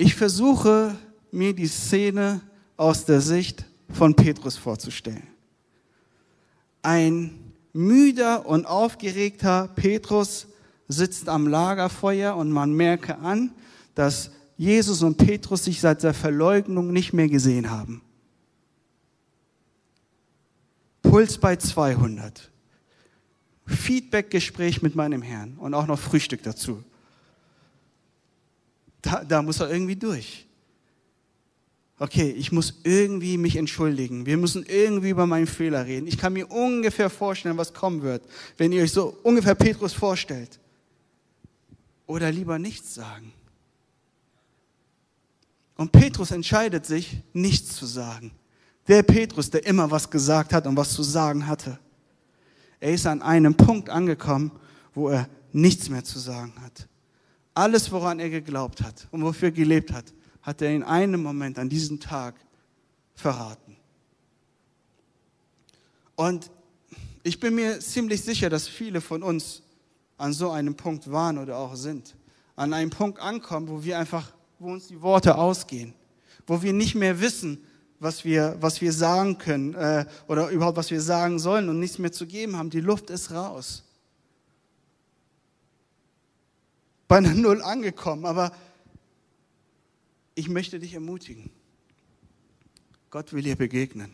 Ich 0.00 0.14
versuche 0.14 0.96
mir 1.30 1.52
die 1.52 1.66
Szene 1.66 2.40
aus 2.78 3.04
der 3.04 3.20
Sicht 3.20 3.66
von 3.92 4.16
Petrus 4.16 4.56
vorzustellen. 4.56 5.26
Ein 6.80 7.52
müder 7.74 8.46
und 8.46 8.64
aufgeregter 8.64 9.68
Petrus 9.76 10.46
sitzt 10.88 11.28
am 11.28 11.46
Lagerfeuer 11.46 12.34
und 12.34 12.50
man 12.50 12.72
merke 12.72 13.18
an, 13.18 13.52
dass 13.94 14.30
Jesus 14.56 15.02
und 15.02 15.18
Petrus 15.18 15.64
sich 15.64 15.82
seit 15.82 16.02
der 16.02 16.14
Verleugnung 16.14 16.94
nicht 16.94 17.12
mehr 17.12 17.28
gesehen 17.28 17.68
haben. 17.68 18.00
Puls 21.02 21.36
bei 21.36 21.56
200. 21.56 22.50
Feedback-Gespräch 23.66 24.80
mit 24.80 24.94
meinem 24.94 25.20
Herrn 25.20 25.58
und 25.58 25.74
auch 25.74 25.86
noch 25.86 25.98
Frühstück 25.98 26.42
dazu. 26.42 26.82
Da, 29.10 29.24
da 29.24 29.42
muss 29.42 29.58
er 29.58 29.70
irgendwie 29.70 29.96
durch. 29.96 30.46
Okay, 31.98 32.30
ich 32.30 32.52
muss 32.52 32.80
irgendwie 32.84 33.36
mich 33.36 33.56
entschuldigen. 33.56 34.24
Wir 34.24 34.36
müssen 34.36 34.64
irgendwie 34.64 35.10
über 35.10 35.26
meinen 35.26 35.48
Fehler 35.48 35.84
reden. 35.84 36.06
Ich 36.06 36.16
kann 36.16 36.32
mir 36.32 36.50
ungefähr 36.50 37.10
vorstellen, 37.10 37.58
was 37.58 37.74
kommen 37.74 38.02
wird, 38.02 38.22
wenn 38.56 38.72
ihr 38.72 38.82
euch 38.82 38.92
so 38.92 39.18
ungefähr 39.22 39.54
Petrus 39.54 39.92
vorstellt. 39.92 40.60
Oder 42.06 42.30
lieber 42.30 42.58
nichts 42.58 42.94
sagen. 42.94 43.32
Und 45.76 45.92
Petrus 45.92 46.30
entscheidet 46.30 46.86
sich, 46.86 47.18
nichts 47.32 47.76
zu 47.76 47.86
sagen. 47.86 48.32
Der 48.86 49.02
Petrus, 49.02 49.50
der 49.50 49.66
immer 49.66 49.90
was 49.90 50.08
gesagt 50.08 50.52
hat 50.52 50.66
und 50.66 50.76
was 50.76 50.92
zu 50.92 51.02
sagen 51.02 51.46
hatte. 51.46 51.78
Er 52.78 52.92
ist 52.92 53.06
an 53.06 53.22
einem 53.22 53.54
Punkt 53.54 53.90
angekommen, 53.90 54.52
wo 54.94 55.08
er 55.08 55.28
nichts 55.52 55.88
mehr 55.88 56.04
zu 56.04 56.18
sagen 56.18 56.54
hat. 56.62 56.88
Alles, 57.54 57.90
woran 57.90 58.20
er 58.20 58.30
geglaubt 58.30 58.82
hat 58.82 59.08
und 59.10 59.22
wofür 59.22 59.48
er 59.48 59.52
gelebt 59.52 59.92
hat, 59.92 60.12
hat 60.42 60.62
er 60.62 60.70
in 60.70 60.82
einem 60.82 61.22
Moment 61.22 61.58
an 61.58 61.68
diesem 61.68 62.00
Tag 62.00 62.34
verraten. 63.14 63.76
Und 66.16 66.50
ich 67.22 67.40
bin 67.40 67.54
mir 67.54 67.80
ziemlich 67.80 68.22
sicher, 68.22 68.48
dass 68.48 68.68
viele 68.68 69.00
von 69.00 69.22
uns 69.22 69.62
an 70.16 70.32
so 70.32 70.50
einem 70.50 70.74
Punkt 70.74 71.10
waren 71.10 71.38
oder 71.38 71.56
auch 71.56 71.74
sind. 71.74 72.14
An 72.56 72.72
einem 72.72 72.90
Punkt 72.90 73.18
ankommen, 73.20 73.68
wo 73.68 73.82
wir 73.82 73.98
einfach 73.98 74.32
wo 74.58 74.70
uns 74.70 74.88
die 74.88 75.00
Worte 75.00 75.36
ausgehen, 75.36 75.94
wo 76.46 76.62
wir 76.62 76.72
nicht 76.72 76.94
mehr 76.94 77.20
wissen, 77.20 77.64
was 77.98 78.24
wir, 78.24 78.56
was 78.60 78.80
wir 78.80 78.92
sagen 78.92 79.38
können 79.38 79.74
äh, 79.74 80.04
oder 80.28 80.50
überhaupt, 80.50 80.76
was 80.76 80.90
wir 80.90 81.00
sagen 81.00 81.38
sollen 81.38 81.68
und 81.68 81.80
nichts 81.80 81.98
mehr 81.98 82.12
zu 82.12 82.26
geben 82.26 82.56
haben. 82.56 82.70
Die 82.70 82.80
Luft 82.80 83.10
ist 83.10 83.30
raus. 83.30 83.84
Bei 87.10 87.16
einer 87.16 87.34
Null 87.34 87.60
angekommen, 87.60 88.24
aber 88.24 88.52
ich 90.36 90.48
möchte 90.48 90.78
dich 90.78 90.94
ermutigen. 90.94 91.50
Gott 93.10 93.32
will 93.32 93.42
dir 93.42 93.56
begegnen. 93.56 94.12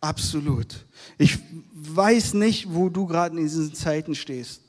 Absolut. 0.00 0.86
Ich 1.18 1.40
weiß 1.74 2.34
nicht, 2.34 2.72
wo 2.72 2.88
du 2.88 3.08
gerade 3.08 3.36
in 3.36 3.42
diesen 3.42 3.74
Zeiten 3.74 4.14
stehst. 4.14 4.62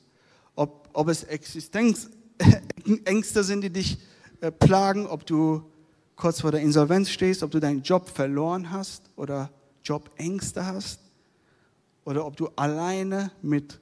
Ob, 0.56 0.88
ob 0.92 1.06
es 1.06 1.22
Existenzängste 1.22 2.10
sind, 3.44 3.60
die 3.60 3.70
dich 3.70 3.98
äh, 4.40 4.50
plagen, 4.50 5.06
ob 5.06 5.24
du 5.24 5.62
kurz 6.16 6.40
vor 6.40 6.50
der 6.50 6.62
Insolvenz 6.62 7.10
stehst, 7.10 7.44
ob 7.44 7.52
du 7.52 7.60
deinen 7.60 7.82
Job 7.82 8.08
verloren 8.08 8.72
hast 8.72 9.04
oder 9.14 9.52
Jobängste 9.84 10.66
hast 10.66 10.98
oder 12.04 12.26
ob 12.26 12.36
du 12.36 12.48
alleine 12.56 13.30
mit, 13.40 13.80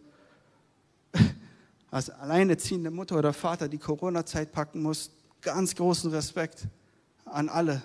als 1.97 2.11
alleinerziehende 2.11 2.91
Mutter 2.91 3.19
oder 3.19 3.33
Vater 3.33 3.69
die 3.69 3.79
Corona-Zeit 3.79 4.53
packen 4.53 4.83
musst, 4.83 5.13
ganz 5.41 5.75
großen 5.75 6.11
Respekt 6.11 6.69
an 7.25 7.49
alle 7.49 7.83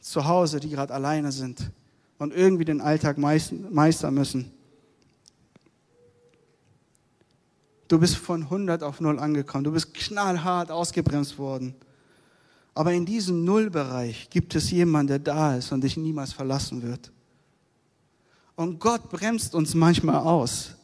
zu 0.00 0.26
Hause, 0.26 0.60
die 0.60 0.70
gerade 0.70 0.94
alleine 0.94 1.32
sind 1.32 1.72
und 2.18 2.32
irgendwie 2.32 2.64
den 2.64 2.80
Alltag 2.80 3.18
meistern 3.18 4.14
müssen. 4.14 4.52
Du 7.88 7.98
bist 7.98 8.14
von 8.14 8.44
100 8.44 8.84
auf 8.84 9.00
0 9.00 9.18
angekommen. 9.18 9.64
Du 9.64 9.72
bist 9.72 9.92
knallhart 9.92 10.70
ausgebremst 10.70 11.36
worden. 11.36 11.74
Aber 12.74 12.92
in 12.92 13.04
diesem 13.04 13.44
Nullbereich 13.44 14.30
gibt 14.30 14.54
es 14.54 14.70
jemanden, 14.70 15.08
der 15.08 15.18
da 15.18 15.56
ist 15.56 15.72
und 15.72 15.82
dich 15.82 15.96
niemals 15.96 16.32
verlassen 16.32 16.82
wird. 16.84 17.10
Und 18.54 18.78
Gott 18.78 19.10
bremst 19.10 19.56
uns 19.56 19.74
manchmal 19.74 20.18
aus. 20.20 20.76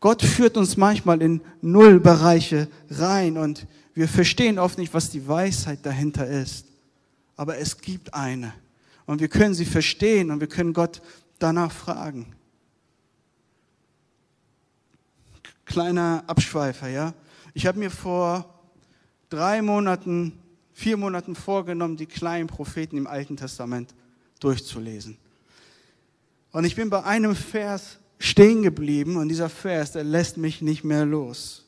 Gott 0.00 0.22
führt 0.22 0.56
uns 0.56 0.76
manchmal 0.76 1.22
in 1.22 1.40
Nullbereiche 1.62 2.68
rein 2.90 3.38
und 3.38 3.66
wir 3.94 4.08
verstehen 4.08 4.58
oft 4.58 4.76
nicht, 4.78 4.92
was 4.92 5.10
die 5.10 5.26
Weisheit 5.26 5.84
dahinter 5.84 6.26
ist. 6.26 6.66
Aber 7.36 7.58
es 7.58 7.80
gibt 7.80 8.12
eine. 8.12 8.52
Und 9.06 9.20
wir 9.20 9.28
können 9.28 9.54
sie 9.54 9.64
verstehen 9.64 10.30
und 10.30 10.40
wir 10.40 10.48
können 10.48 10.74
Gott 10.74 11.00
danach 11.38 11.72
fragen. 11.72 12.34
Kleiner 15.64 16.24
Abschweifer, 16.26 16.88
ja. 16.88 17.14
Ich 17.54 17.66
habe 17.66 17.78
mir 17.78 17.90
vor 17.90 18.54
drei 19.30 19.62
Monaten, 19.62 20.38
vier 20.72 20.96
Monaten 20.96 21.34
vorgenommen, 21.34 21.96
die 21.96 22.06
kleinen 22.06 22.48
Propheten 22.48 22.98
im 22.98 23.06
Alten 23.06 23.36
Testament 23.36 23.94
durchzulesen. 24.40 25.16
Und 26.52 26.64
ich 26.64 26.76
bin 26.76 26.90
bei 26.90 27.02
einem 27.02 27.34
Vers 27.34 27.98
stehen 28.18 28.62
geblieben 28.62 29.16
und 29.16 29.28
dieser 29.28 29.48
Vers, 29.48 29.92
der 29.92 30.04
lässt 30.04 30.36
mich 30.36 30.62
nicht 30.62 30.84
mehr 30.84 31.04
los. 31.04 31.64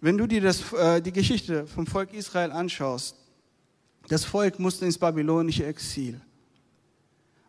Wenn 0.00 0.16
du 0.16 0.26
dir 0.26 0.40
das, 0.40 0.72
äh, 0.72 1.02
die 1.02 1.12
Geschichte 1.12 1.66
vom 1.66 1.86
Volk 1.86 2.12
Israel 2.14 2.52
anschaust, 2.52 3.16
das 4.08 4.24
Volk 4.24 4.58
musste 4.58 4.86
ins 4.86 4.98
babylonische 4.98 5.66
Exil 5.66 6.20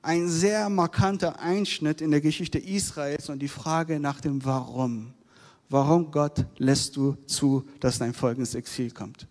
ein 0.01 0.27
sehr 0.27 0.69
markanter 0.69 1.39
Einschnitt 1.39 2.01
in 2.01 2.11
der 2.11 2.21
Geschichte 2.21 2.57
Israels 2.57 3.29
und 3.29 3.39
die 3.39 3.47
Frage 3.47 3.99
nach 3.99 4.19
dem 4.21 4.43
Warum. 4.43 5.13
Warum, 5.69 6.11
Gott, 6.11 6.45
lässt 6.57 6.95
du 6.97 7.15
zu, 7.27 7.67
dass 7.79 7.99
dein 7.99 8.13
Volk 8.13 8.37
ins 8.37 8.55
Exil 8.55 8.91
kommt? 8.91 9.27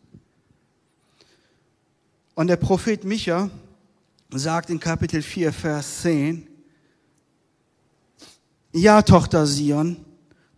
Und 2.35 2.47
der 2.47 2.57
Prophet 2.57 3.05
Micha 3.05 3.51
sagt 4.31 4.71
in 4.71 4.81
Kapitel 4.81 5.23
4, 5.23 5.53
Vers 5.53 6.03
10, 6.03 6.47
ja, 8.73 9.03
Tochter 9.03 9.47
Sion, 9.47 9.97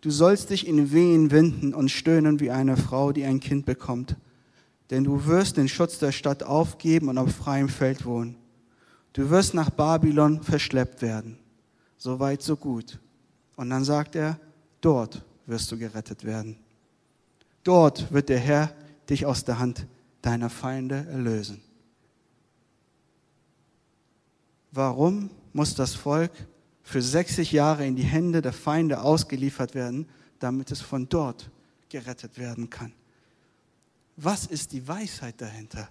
du 0.01 0.11
sollst 0.11 0.49
dich 0.49 0.67
in 0.67 0.91
Wehen 0.91 1.31
winden 1.31 1.73
und 1.73 1.89
stöhnen 1.89 2.39
wie 2.39 2.51
eine 2.51 2.77
Frau, 2.77 3.11
die 3.11 3.23
ein 3.23 3.39
Kind 3.39 3.65
bekommt. 3.65 4.15
Denn 4.89 5.03
du 5.03 5.25
wirst 5.25 5.57
den 5.57 5.67
Schutz 5.67 5.97
der 5.97 6.11
Stadt 6.11 6.43
aufgeben 6.43 7.09
und 7.09 7.17
auf 7.17 7.33
freiem 7.33 7.69
Feld 7.69 8.05
wohnen. 8.05 8.35
Du 9.13 9.29
wirst 9.29 9.53
nach 9.53 9.69
Babylon 9.69 10.43
verschleppt 10.43 11.01
werden. 11.01 11.37
So 11.97 12.19
weit, 12.19 12.41
so 12.41 12.57
gut. 12.57 12.99
Und 13.55 13.69
dann 13.69 13.83
sagt 13.83 14.15
er, 14.15 14.39
dort 14.81 15.23
wirst 15.45 15.71
du 15.71 15.77
gerettet 15.77 16.23
werden. 16.23 16.57
Dort 17.63 18.11
wird 18.11 18.29
der 18.29 18.39
Herr 18.39 18.73
dich 19.09 19.25
aus 19.25 19.45
der 19.45 19.59
Hand 19.59 19.87
deiner 20.21 20.49
Feinde 20.49 21.07
erlösen. 21.09 21.61
Warum 24.71 25.29
muss 25.53 25.75
das 25.75 25.93
Volk 25.93 26.31
für 26.83 27.01
60 27.01 27.51
Jahre 27.51 27.85
in 27.85 27.95
die 27.95 28.03
Hände 28.03 28.41
der 28.41 28.53
Feinde 28.53 29.01
ausgeliefert 29.01 29.73
werden, 29.73 30.07
damit 30.39 30.69
es 30.71 30.81
von 30.81 31.07
dort 31.07 31.49
gerettet 31.89 32.37
werden 32.37 32.69
kann? 32.69 32.93
Was 34.17 34.45
ist 34.45 34.73
die 34.73 34.87
Weisheit 34.87 35.39
dahinter? 35.39 35.89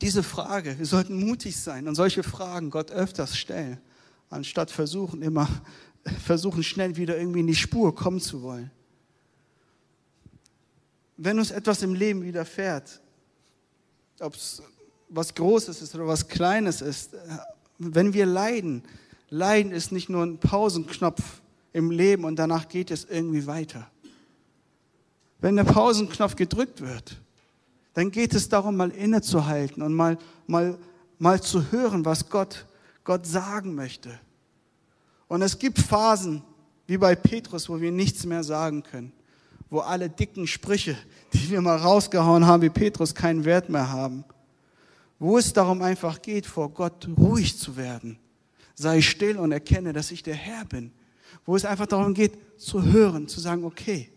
Diese 0.00 0.22
Frage, 0.22 0.78
wir 0.78 0.86
sollten 0.86 1.18
mutig 1.18 1.56
sein 1.56 1.88
und 1.88 1.94
solche 1.94 2.22
Fragen 2.22 2.70
Gott 2.70 2.90
öfters 2.90 3.36
stellen, 3.36 3.80
anstatt 4.28 4.70
versuchen 4.70 5.22
immer, 5.22 5.48
versuchen 6.24 6.62
schnell 6.62 6.96
wieder 6.96 7.16
irgendwie 7.16 7.40
in 7.40 7.46
die 7.46 7.54
Spur 7.54 7.94
kommen 7.94 8.20
zu 8.20 8.42
wollen. 8.42 8.70
Wenn 11.16 11.38
uns 11.38 11.52
etwas 11.52 11.82
im 11.82 11.94
Leben 11.94 12.22
widerfährt, 12.22 13.00
ob 14.20 14.34
es 14.34 14.62
was 15.08 15.34
Großes 15.34 15.80
ist 15.80 15.94
oder 15.94 16.06
was 16.06 16.26
Kleines 16.26 16.82
ist, 16.82 17.14
wenn 17.78 18.12
wir 18.12 18.26
leiden, 18.26 18.82
Leiden 19.30 19.72
ist 19.72 19.90
nicht 19.90 20.08
nur 20.08 20.22
ein 20.22 20.38
Pausenknopf 20.38 21.20
im 21.72 21.90
Leben 21.90 22.24
und 22.24 22.36
danach 22.36 22.68
geht 22.68 22.90
es 22.90 23.04
irgendwie 23.04 23.46
weiter. 23.46 23.90
Wenn 25.40 25.56
der 25.56 25.64
Pausenknopf 25.64 26.36
gedrückt 26.36 26.80
wird, 26.80 27.20
dann 27.94 28.10
geht 28.10 28.34
es 28.34 28.48
darum, 28.48 28.76
mal 28.76 28.90
innezuhalten 28.90 29.82
und 29.82 29.92
mal, 29.94 30.18
mal, 30.46 30.78
mal 31.18 31.40
zu 31.40 31.72
hören, 31.72 32.04
was 32.04 32.28
Gott, 32.28 32.64
Gott 33.02 33.26
sagen 33.26 33.74
möchte. 33.74 34.18
Und 35.26 35.42
es 35.42 35.58
gibt 35.58 35.78
Phasen, 35.78 36.42
wie 36.86 36.98
bei 36.98 37.14
Petrus, 37.14 37.68
wo 37.68 37.80
wir 37.80 37.92
nichts 37.92 38.24
mehr 38.26 38.44
sagen 38.44 38.82
können, 38.82 39.12
wo 39.70 39.80
alle 39.80 40.08
dicken 40.08 40.46
Sprüche, 40.46 40.96
die 41.32 41.50
wir 41.50 41.60
mal 41.60 41.76
rausgehauen 41.76 42.46
haben, 42.46 42.62
wie 42.62 42.70
Petrus, 42.70 43.14
keinen 43.14 43.44
Wert 43.44 43.68
mehr 43.68 43.90
haben. 43.90 44.24
Wo 45.24 45.38
es 45.38 45.54
darum 45.54 45.80
einfach 45.80 46.20
geht, 46.20 46.44
vor 46.44 46.68
Gott 46.68 47.08
ruhig 47.16 47.58
zu 47.58 47.76
werden. 47.76 48.18
Sei 48.74 49.00
still 49.00 49.38
und 49.38 49.52
erkenne, 49.52 49.94
dass 49.94 50.10
ich 50.10 50.22
der 50.22 50.34
Herr 50.34 50.66
bin. 50.66 50.92
Wo 51.46 51.56
es 51.56 51.64
einfach 51.64 51.86
darum 51.86 52.12
geht, 52.12 52.32
zu 52.60 52.82
hören, 52.82 53.26
zu 53.26 53.40
sagen, 53.40 53.64
okay, 53.64 54.10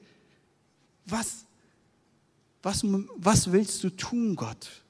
was 1.05 1.47
was, 2.67 2.83
was 3.15 3.53
willst 3.53 3.81
du 3.85 3.89
tun, 3.89 4.35
Gott? 4.35 4.83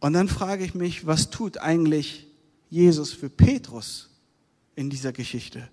Und 0.00 0.14
dann 0.14 0.26
frage 0.26 0.64
ich 0.64 0.74
mich, 0.74 1.06
was 1.06 1.30
tut 1.30 1.58
eigentlich 1.58 2.26
Jesus 2.68 3.12
für 3.12 3.30
Petrus 3.30 4.10
in 4.74 4.90
dieser 4.90 5.12
Geschichte? 5.12 5.70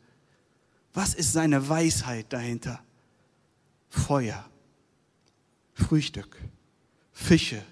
Was 0.94 1.16
ist 1.16 1.34
seine 1.34 1.68
Weisheit 1.68 2.32
dahinter? 2.32 2.84
Feuer, 3.90 4.48
Frühstück, 5.78 6.38
Fische, 7.14 7.64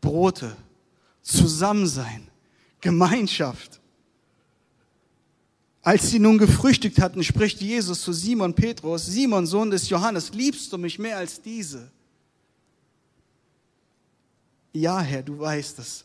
Brote, 0.00 0.56
Zusammensein, 1.20 2.26
Gemeinschaft. 2.80 3.80
Als 5.82 6.10
sie 6.10 6.18
nun 6.18 6.38
gefrühstückt 6.38 7.00
hatten, 7.00 7.22
spricht 7.22 7.60
Jesus 7.60 8.02
zu 8.02 8.12
Simon 8.12 8.54
Petrus, 8.54 9.04
Simon, 9.06 9.46
Sohn 9.46 9.70
des 9.70 9.88
Johannes, 9.88 10.32
liebst 10.32 10.72
du 10.72 10.78
mich 10.78 10.98
mehr 10.98 11.18
als 11.18 11.40
diese? 11.42 11.90
Ja, 14.72 15.00
Herr, 15.00 15.22
du 15.22 15.38
weißt 15.38 15.80
es, 15.80 16.04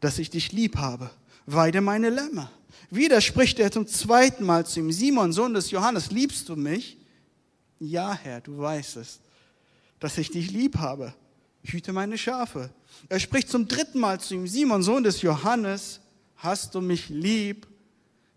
dass 0.00 0.18
ich 0.18 0.30
dich 0.30 0.52
lieb 0.52 0.76
habe. 0.76 1.10
Weide 1.46 1.80
meine 1.80 2.10
Lämmer. 2.10 2.50
Wieder 2.90 3.20
spricht 3.20 3.58
er 3.60 3.70
zum 3.70 3.86
zweiten 3.86 4.44
Mal 4.44 4.66
zu 4.66 4.80
ihm, 4.80 4.90
Simon, 4.90 5.32
Sohn 5.32 5.54
des 5.54 5.70
Johannes, 5.70 6.10
liebst 6.10 6.48
du 6.48 6.56
mich? 6.56 6.96
Ja, 7.78 8.14
Herr, 8.14 8.40
du 8.40 8.58
weißt 8.58 8.96
es, 8.96 9.20
dass 10.00 10.18
ich 10.18 10.30
dich 10.30 10.50
lieb 10.50 10.78
habe. 10.78 11.14
Hüte 11.62 11.92
meine 11.92 12.18
Schafe. 12.18 12.70
Er 13.08 13.20
spricht 13.20 13.48
zum 13.48 13.68
dritten 13.68 14.00
Mal 14.00 14.18
zu 14.18 14.34
ihm, 14.34 14.46
Simon, 14.46 14.82
Sohn 14.82 15.02
des 15.02 15.22
Johannes, 15.22 16.00
hast 16.36 16.74
du 16.74 16.80
mich 16.80 17.08
lieb? 17.10 17.66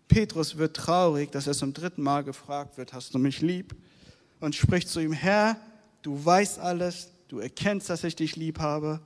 Petrus 0.06 0.58
wird 0.58 0.76
traurig, 0.76 1.32
dass 1.32 1.46
er 1.46 1.54
zum 1.54 1.72
dritten 1.72 2.02
Mal 2.02 2.22
gefragt 2.22 2.76
wird, 2.76 2.92
hast 2.92 3.14
du 3.14 3.18
mich 3.18 3.40
lieb? 3.40 3.74
Und 4.40 4.54
spricht 4.54 4.88
zu 4.88 5.00
ihm, 5.00 5.12
Herr, 5.12 5.56
du 6.02 6.22
weißt 6.22 6.58
alles, 6.58 7.10
du 7.28 7.38
erkennst, 7.38 7.88
dass 7.88 8.04
ich 8.04 8.14
dich 8.14 8.36
lieb 8.36 8.58
habe. 8.58 9.00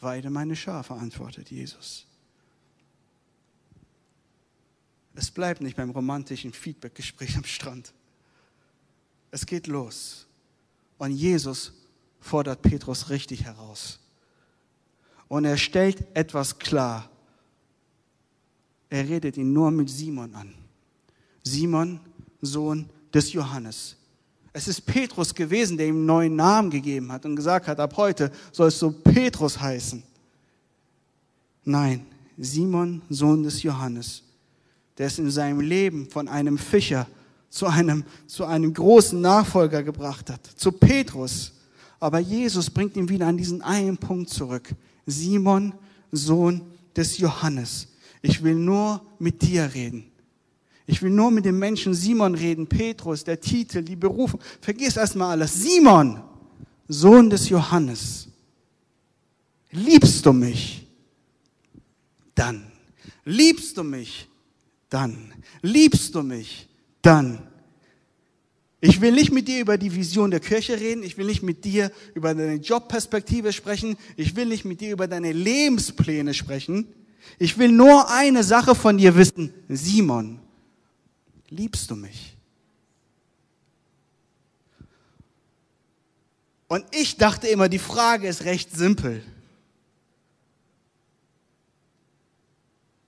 Weide 0.00 0.30
meine 0.30 0.54
Schafe, 0.54 0.94
antwortet 0.94 1.50
Jesus. 1.50 2.06
Es 5.16 5.30
bleibt 5.30 5.60
nicht 5.60 5.76
beim 5.76 5.90
romantischen 5.90 6.52
Feedbackgespräch 6.52 7.36
am 7.36 7.44
Strand. 7.44 7.92
Es 9.30 9.46
geht 9.46 9.66
los. 9.66 10.26
Und 10.98 11.12
Jesus 11.12 11.72
fordert 12.20 12.62
Petrus 12.62 13.10
richtig 13.10 13.44
heraus. 13.44 13.98
Und 15.28 15.44
er 15.44 15.56
stellt 15.56 16.04
etwas 16.14 16.58
klar, 16.58 17.10
er 18.90 19.08
redet 19.08 19.36
ihn 19.36 19.52
nur 19.52 19.70
mit 19.70 19.90
Simon 19.90 20.34
an. 20.34 20.54
Simon, 21.42 22.00
Sohn 22.40 22.88
des 23.12 23.32
Johannes. 23.32 23.96
Es 24.52 24.68
ist 24.68 24.82
Petrus 24.82 25.34
gewesen, 25.34 25.76
der 25.76 25.88
ihm 25.88 25.96
einen 25.96 26.06
neuen 26.06 26.36
Namen 26.36 26.70
gegeben 26.70 27.10
hat 27.10 27.26
und 27.26 27.34
gesagt 27.34 27.66
hat, 27.66 27.80
ab 27.80 27.96
heute 27.96 28.30
sollst 28.52 28.80
du 28.80 28.92
Petrus 28.92 29.58
heißen. 29.60 30.02
Nein, 31.64 32.06
Simon, 32.38 33.02
Sohn 33.08 33.42
des 33.42 33.62
Johannes, 33.62 34.22
der 34.96 35.08
es 35.08 35.18
in 35.18 35.30
seinem 35.30 35.60
Leben 35.60 36.08
von 36.08 36.28
einem 36.28 36.56
Fischer 36.56 37.08
zu 37.54 37.66
einem, 37.66 38.02
zu 38.26 38.44
einem 38.44 38.74
großen 38.74 39.20
Nachfolger 39.20 39.84
gebracht 39.84 40.28
hat, 40.28 40.44
zu 40.56 40.72
Petrus. 40.72 41.52
Aber 42.00 42.18
Jesus 42.18 42.68
bringt 42.68 42.96
ihn 42.96 43.08
wieder 43.08 43.28
an 43.28 43.36
diesen 43.36 43.62
einen 43.62 43.96
Punkt 43.96 44.28
zurück. 44.28 44.74
Simon, 45.06 45.72
Sohn 46.10 46.62
des 46.96 47.18
Johannes. 47.18 47.86
Ich 48.22 48.42
will 48.42 48.56
nur 48.56 49.00
mit 49.20 49.40
dir 49.40 49.72
reden. 49.72 50.04
Ich 50.86 51.00
will 51.00 51.10
nur 51.10 51.30
mit 51.30 51.44
dem 51.44 51.58
Menschen 51.58 51.94
Simon 51.94 52.34
reden, 52.34 52.66
Petrus, 52.66 53.22
der 53.22 53.40
Titel, 53.40 53.82
die 53.82 53.96
Berufung. 53.96 54.40
Vergiss 54.60 54.96
erstmal 54.96 55.30
alles. 55.30 55.54
Simon, 55.54 56.20
Sohn 56.88 57.30
des 57.30 57.48
Johannes. 57.48 58.26
Liebst 59.70 60.26
du 60.26 60.32
mich? 60.32 60.86
Dann. 62.34 62.64
Liebst 63.24 63.76
du 63.76 63.84
mich? 63.84 64.28
Dann. 64.90 65.32
Liebst 65.62 66.14
du 66.16 66.22
mich? 66.22 66.68
Dann. 67.04 67.46
Ich 68.80 69.00
will 69.00 69.12
nicht 69.12 69.30
mit 69.30 69.46
dir 69.46 69.60
über 69.60 69.76
die 69.76 69.94
Vision 69.94 70.30
der 70.30 70.40
Kirche 70.40 70.80
reden. 70.80 71.02
Ich 71.02 71.18
will 71.18 71.26
nicht 71.26 71.42
mit 71.42 71.64
dir 71.64 71.92
über 72.14 72.34
deine 72.34 72.54
Jobperspektive 72.54 73.52
sprechen. 73.52 73.96
Ich 74.16 74.36
will 74.36 74.46
nicht 74.46 74.64
mit 74.64 74.80
dir 74.80 74.92
über 74.92 75.06
deine 75.06 75.32
Lebenspläne 75.32 76.32
sprechen. 76.32 76.86
Ich 77.38 77.58
will 77.58 77.70
nur 77.70 78.10
eine 78.10 78.42
Sache 78.42 78.74
von 78.74 78.96
dir 78.96 79.16
wissen. 79.16 79.52
Simon, 79.68 80.40
liebst 81.50 81.90
du 81.90 81.96
mich? 81.96 82.36
Und 86.68 86.84
ich 86.90 87.18
dachte 87.18 87.48
immer, 87.48 87.68
die 87.68 87.78
Frage 87.78 88.28
ist 88.28 88.44
recht 88.44 88.74
simpel. 88.74 89.22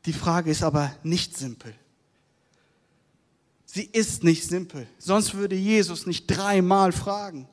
Die 0.04 0.12
Frage 0.12 0.50
ist 0.50 0.62
aber 0.62 0.94
nicht 1.02 1.36
simpel. 1.36 1.74
Sie 3.76 3.90
ist 3.92 4.24
nicht 4.24 4.48
simpel. 4.48 4.88
Sonst 4.96 5.34
würde 5.34 5.54
Jesus 5.54 6.06
nicht 6.06 6.28
dreimal 6.28 6.92
fragen. 6.92 7.46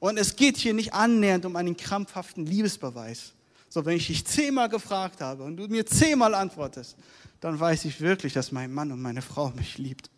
Und 0.00 0.16
es 0.16 0.34
geht 0.34 0.56
hier 0.56 0.72
nicht 0.72 0.94
annähernd 0.94 1.44
um 1.44 1.56
einen 1.56 1.76
krampfhaften 1.76 2.46
Liebesbeweis. 2.46 3.34
So, 3.68 3.84
wenn 3.84 3.98
ich 3.98 4.06
dich 4.06 4.24
zehnmal 4.24 4.70
gefragt 4.70 5.20
habe 5.20 5.44
und 5.44 5.58
du 5.58 5.68
mir 5.68 5.84
zehnmal 5.84 6.34
antwortest, 6.34 6.96
dann 7.40 7.60
weiß 7.60 7.84
ich 7.84 8.00
wirklich, 8.00 8.32
dass 8.32 8.50
mein 8.50 8.72
Mann 8.72 8.92
und 8.92 9.02
meine 9.02 9.20
Frau 9.20 9.50
mich 9.50 9.76
liebt. 9.76 10.08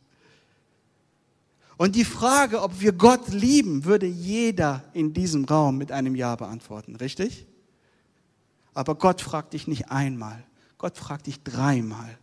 Und 1.78 1.96
die 1.96 2.04
Frage, 2.04 2.62
ob 2.62 2.80
wir 2.80 2.92
Gott 2.92 3.26
lieben, 3.26 3.84
würde 3.84 4.06
jeder 4.06 4.84
in 4.92 5.14
diesem 5.14 5.46
Raum 5.46 5.78
mit 5.78 5.90
einem 5.90 6.14
Ja 6.14 6.36
beantworten, 6.36 6.94
richtig? 6.94 7.44
Aber 8.72 8.94
Gott 8.94 9.20
fragt 9.20 9.54
dich 9.54 9.66
nicht 9.66 9.90
einmal, 9.90 10.44
Gott 10.78 10.96
fragt 10.96 11.26
dich 11.26 11.42
dreimal, 11.42 12.18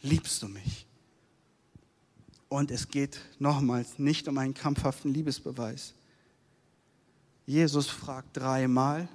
liebst 0.00 0.40
du 0.44 0.46
mich? 0.46 0.86
Und 2.54 2.70
es 2.70 2.86
geht 2.86 3.18
nochmals 3.40 3.98
nicht 3.98 4.28
um 4.28 4.38
einen 4.38 4.54
krampfhaften 4.54 5.12
Liebesbeweis. 5.12 5.92
Jesus 7.46 7.88
fragt 7.88 8.36
dreimal, 8.36 9.08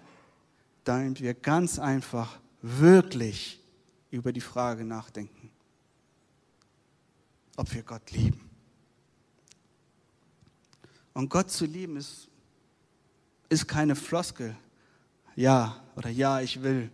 damit 0.84 1.22
wir 1.22 1.34
ganz 1.34 1.80
einfach 1.80 2.38
wirklich 2.62 3.64
über 4.12 4.34
die 4.34 4.42
Frage 4.42 4.84
nachdenken, 4.84 5.50
ob 7.56 7.74
wir 7.74 7.82
Gott 7.82 8.12
lieben. 8.12 8.42
Und 11.14 11.30
Gott 11.30 11.50
zu 11.50 11.66
lieben 11.66 11.96
ist, 11.96 12.28
ist 13.48 13.70
keine 13.70 13.96
Floskel. 13.96 14.54
Ja 15.38 15.82
oder 15.96 16.10
ja, 16.10 16.42
ich 16.42 16.62
will. 16.62 16.92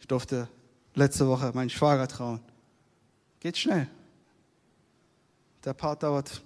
Ich 0.00 0.06
durfte 0.06 0.50
letzte 0.94 1.26
Woche 1.26 1.50
meinen 1.54 1.70
Schwager 1.70 2.06
trauen. 2.06 2.40
Geht 3.40 3.56
schnell. 3.56 3.88
Der 5.66 5.74
Part 5.74 6.04
dauert 6.04 6.42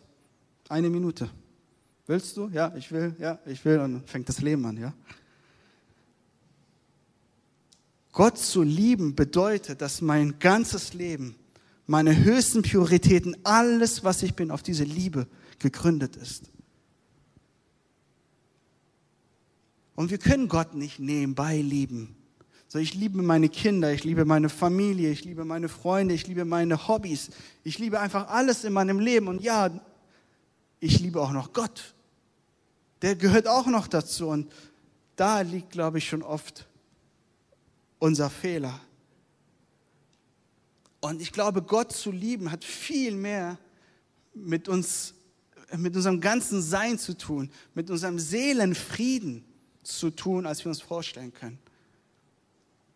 eine 0.71 0.89
Minute. 0.89 1.29
Willst 2.07 2.39
du? 2.39 2.49
Ja, 2.49 2.75
ich 2.75 2.91
will, 2.91 3.15
ja, 3.19 3.39
ich 3.45 3.63
will. 3.67 3.79
Und 3.79 3.93
dann 3.93 4.05
fängt 4.07 4.31
das 4.31 4.41
Leben 4.41 4.65
an, 4.65 4.79
ja. 4.79 4.95
Gott 8.13 8.39
zu 8.39 8.63
lieben 8.63 9.15
bedeutet, 9.15 9.83
dass 9.83 10.01
mein 10.01 10.39
ganzes 10.39 10.95
Leben, 10.95 11.37
meine 11.87 12.25
höchsten 12.25 12.63
Prioritäten, 12.63 13.37
alles, 13.45 14.05
was 14.05 14.23
ich 14.23 14.35
bin, 14.35 14.51
auf 14.51 14.63
diese 14.63 14.85
Liebe 14.85 15.27
gegründet 15.59 16.17
ist. 16.17 16.51
Und 19.95 20.11
wir 20.11 20.19
können 20.19 20.49
Gott 20.49 20.75
nicht 20.75 20.99
nebenbei 20.99 21.61
lieben. 21.61 22.17
So, 22.73 22.79
ich 22.79 22.95
liebe 22.95 23.21
meine 23.21 23.49
Kinder, 23.49 23.93
ich 23.93 24.05
liebe 24.05 24.25
meine 24.25 24.49
Familie, 24.49 25.11
ich 25.11 25.25
liebe 25.25 25.45
meine 25.45 25.69
Freunde, 25.69 26.15
ich 26.15 26.29
liebe 26.29 26.45
meine 26.45 26.87
Hobbys. 26.87 27.31
Ich 27.65 27.81
liebe 27.81 27.99
einfach 27.99 28.29
alles 28.29 28.63
in 28.63 28.73
meinem 28.73 29.01
Leben. 29.01 29.27
Und 29.27 29.43
ja, 29.43 29.71
ich 30.79 31.01
liebe 31.01 31.21
auch 31.21 31.33
noch 31.33 31.53
Gott. 31.53 31.95
Der 33.03 33.17
gehört 33.17 33.49
auch 33.49 33.67
noch 33.67 33.89
dazu. 33.89 34.29
Und 34.29 34.53
da 35.17 35.41
liegt, 35.41 35.71
glaube 35.71 35.99
ich, 35.99 36.09
schon 36.09 36.23
oft 36.23 36.69
unser 37.99 38.31
Fehler. 38.31 38.81
Und 41.01 41.21
ich 41.21 41.33
glaube, 41.33 41.63
Gott 41.63 41.91
zu 41.91 42.13
lieben 42.13 42.53
hat 42.53 42.65
viel 42.65 43.17
mehr 43.17 43.59
mit 44.33 44.69
uns, 44.69 45.15
mit 45.77 45.97
unserem 45.97 46.21
ganzen 46.21 46.63
Sein 46.63 47.01
zu 47.01 47.19
tun, 47.19 47.51
mit 47.75 47.91
unserem 47.91 48.21
Seelenfrieden 48.21 49.45
zu 49.83 50.11
tun, 50.11 50.47
als 50.47 50.65
wir 50.65 50.69
uns 50.69 50.81
vorstellen 50.81 51.35
können. 51.35 51.59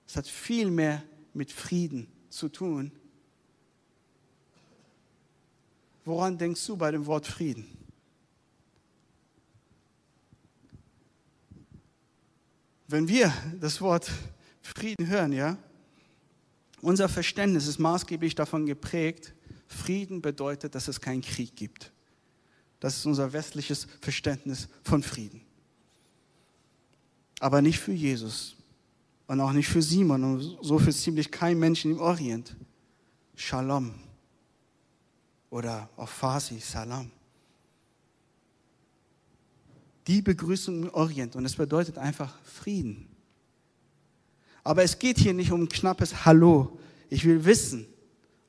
Es 0.07 0.17
hat 0.17 0.27
viel 0.27 0.71
mehr 0.71 1.03
mit 1.33 1.51
Frieden 1.51 2.07
zu 2.29 2.49
tun. 2.49 2.93
Woran 6.05 6.37
denkst 6.37 6.67
du 6.67 6.77
bei 6.77 6.90
dem 6.90 7.07
Wort 7.07 7.27
Frieden? 7.27 7.67
Wenn 12.87 13.09
wir 13.09 13.33
das 13.61 13.81
Wort 13.81 14.11
Frieden 14.61 15.07
hören, 15.07 15.33
ja, 15.33 15.57
unser 16.81 17.09
Verständnis 17.09 17.67
ist 17.67 17.79
maßgeblich 17.79 18.35
davon 18.35 18.67
geprägt, 18.67 19.35
Frieden 19.67 20.21
bedeutet, 20.21 20.75
dass 20.75 20.88
es 20.88 21.01
keinen 21.01 21.23
Krieg 21.23 21.57
gibt. 21.57 21.93
Das 22.81 22.97
ist 22.99 23.07
unser 23.07 23.33
westliches 23.33 23.87
Verständnis 24.01 24.69
von 24.83 25.03
Frieden. 25.03 25.40
Aber 27.40 27.62
nicht 27.62 27.81
für 27.81 27.93
Jesus 27.93 28.57
und 29.27 29.41
auch 29.41 29.53
nicht 29.53 29.69
für 29.69 29.83
Simon 29.83 30.25
und 30.25 30.59
so 30.63 30.79
für 30.79 30.93
ziemlich 30.93 31.31
kein 31.31 31.59
Menschen 31.59 31.93
im 31.93 32.01
Orient. 32.01 32.57
Shalom 33.35 33.93
oder 35.51 35.89
auf 35.97 36.11
Farsi 36.11 36.59
Salam. 36.61 37.11
Die 40.07 40.21
Begrüßung 40.21 40.83
im 40.83 40.91
Orient 40.91 41.35
und 41.37 41.45
es 41.45 41.57
bedeutet 41.57 41.97
einfach 41.97 42.37
Frieden. 42.43 43.09
Aber 44.63 44.83
es 44.83 44.99
geht 44.99 45.19
hier 45.19 45.35
nicht 45.35 45.53
um 45.53 45.69
knappes 45.69 46.25
Hallo. 46.25 46.79
Ich 47.09 47.25
will 47.25 47.45
wissen, 47.45 47.87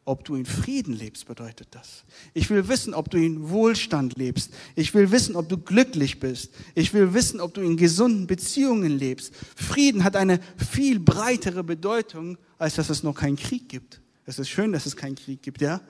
ob 0.05 0.23
du 0.23 0.35
in 0.35 0.45
Frieden 0.45 0.93
lebst, 0.93 1.25
bedeutet 1.25 1.69
das. 1.71 2.05
Ich 2.35 2.51
will 2.51 2.67
wissen, 2.67 2.93
ob 2.93 3.09
du 3.09 3.17
in 3.17 3.49
Wohlstand 3.49 4.15
lebst. 4.17 4.53
Ich 4.75 4.93
will 4.93 5.11
wissen, 5.11 5.35
ob 5.35 5.49
du 5.49 5.57
glücklich 5.57 6.19
bist. 6.19 6.53
Ich 6.75 6.93
will 6.93 7.15
wissen, 7.15 7.41
ob 7.41 7.55
du 7.55 7.61
in 7.61 7.75
gesunden 7.75 8.27
Beziehungen 8.27 8.97
lebst. 8.97 9.33
Frieden 9.55 10.03
hat 10.03 10.15
eine 10.15 10.39
viel 10.57 10.99
breitere 10.99 11.63
Bedeutung, 11.63 12.37
als 12.59 12.75
dass 12.75 12.91
es 12.91 13.01
noch 13.01 13.15
keinen 13.15 13.35
Krieg 13.35 13.67
gibt. 13.67 13.99
Es 14.25 14.37
ist 14.37 14.49
schön, 14.49 14.71
dass 14.71 14.85
es 14.85 14.95
keinen 14.95 15.15
Krieg 15.15 15.41
gibt, 15.41 15.61
ja? 15.61 15.81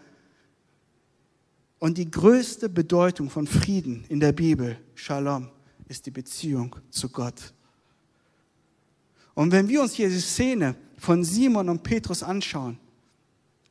Und 1.77 1.97
die 1.97 2.09
größte 2.09 2.69
Bedeutung 2.69 3.29
von 3.29 3.47
Frieden 3.47 4.05
in 4.07 4.21
der 4.21 4.31
Bibel, 4.31 4.77
Shalom, 4.95 5.49
ist 5.89 6.05
die 6.05 6.11
Beziehung 6.11 6.75
zu 6.89 7.09
Gott. 7.09 7.53
Und 9.33 9.51
wenn 9.51 9.67
wir 9.67 9.81
uns 9.81 9.93
hier 9.93 10.09
die 10.09 10.19
Szene 10.19 10.75
von 10.97 11.23
Simon 11.25 11.67
und 11.67 11.83
Petrus 11.83 12.23
anschauen, 12.23 12.79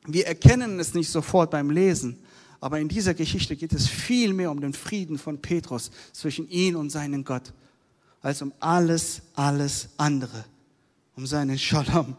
wir 0.07 0.27
erkennen 0.27 0.79
es 0.79 0.93
nicht 0.93 1.09
sofort 1.09 1.51
beim 1.51 1.69
Lesen, 1.69 2.19
aber 2.59 2.79
in 2.79 2.87
dieser 2.87 3.13
Geschichte 3.13 3.55
geht 3.55 3.73
es 3.73 3.87
viel 3.87 4.33
mehr 4.33 4.51
um 4.51 4.61
den 4.61 4.73
Frieden 4.73 5.17
von 5.17 5.41
Petrus 5.41 5.91
zwischen 6.13 6.49
ihm 6.49 6.75
und 6.75 6.89
seinem 6.89 7.23
Gott, 7.23 7.53
als 8.21 8.41
um 8.41 8.53
alles, 8.59 9.21
alles 9.35 9.89
andere, 9.97 10.45
um 11.15 11.27
seinen 11.27 11.59
Shalom. 11.59 12.15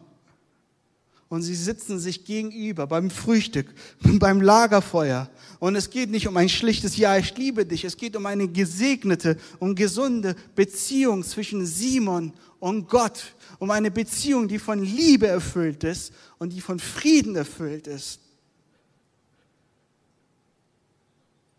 Und 1.28 1.42
sie 1.42 1.56
sitzen 1.56 1.98
sich 1.98 2.24
gegenüber 2.24 2.86
beim 2.86 3.10
Frühstück, 3.10 3.66
beim 4.18 4.40
Lagerfeuer. 4.40 5.28
Und 5.58 5.74
es 5.74 5.90
geht 5.90 6.10
nicht 6.10 6.28
um 6.28 6.36
ein 6.36 6.48
schlichtes 6.48 6.96
Ja, 6.96 7.16
ich 7.16 7.36
liebe 7.36 7.66
dich. 7.66 7.84
Es 7.84 7.96
geht 7.96 8.14
um 8.16 8.26
eine 8.26 8.46
gesegnete 8.46 9.36
und 9.58 9.74
gesunde 9.74 10.36
Beziehung 10.54 11.24
zwischen 11.24 11.66
Simon 11.66 12.32
und 12.60 12.88
Gott 12.88 13.34
um 13.58 13.70
eine 13.70 13.90
Beziehung, 13.90 14.48
die 14.48 14.58
von 14.58 14.82
Liebe 14.82 15.26
erfüllt 15.26 15.82
ist 15.84 16.12
und 16.38 16.52
die 16.52 16.60
von 16.60 16.78
Frieden 16.78 17.36
erfüllt 17.36 17.86
ist. 17.86 18.20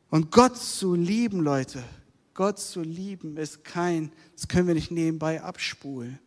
Und 0.10 0.32
Gott 0.32 0.58
zu 0.58 0.96
lieben, 0.96 1.42
Leute, 1.42 1.84
Gott 2.34 2.60
zu 2.60 2.82
lieben 2.82 3.36
ist 3.38 3.64
kein, 3.64 4.12
das 4.36 4.48
können 4.48 4.68
wir 4.68 4.76
nicht 4.76 4.92
nebenbei 4.92 5.42
abspulen. 5.42 6.20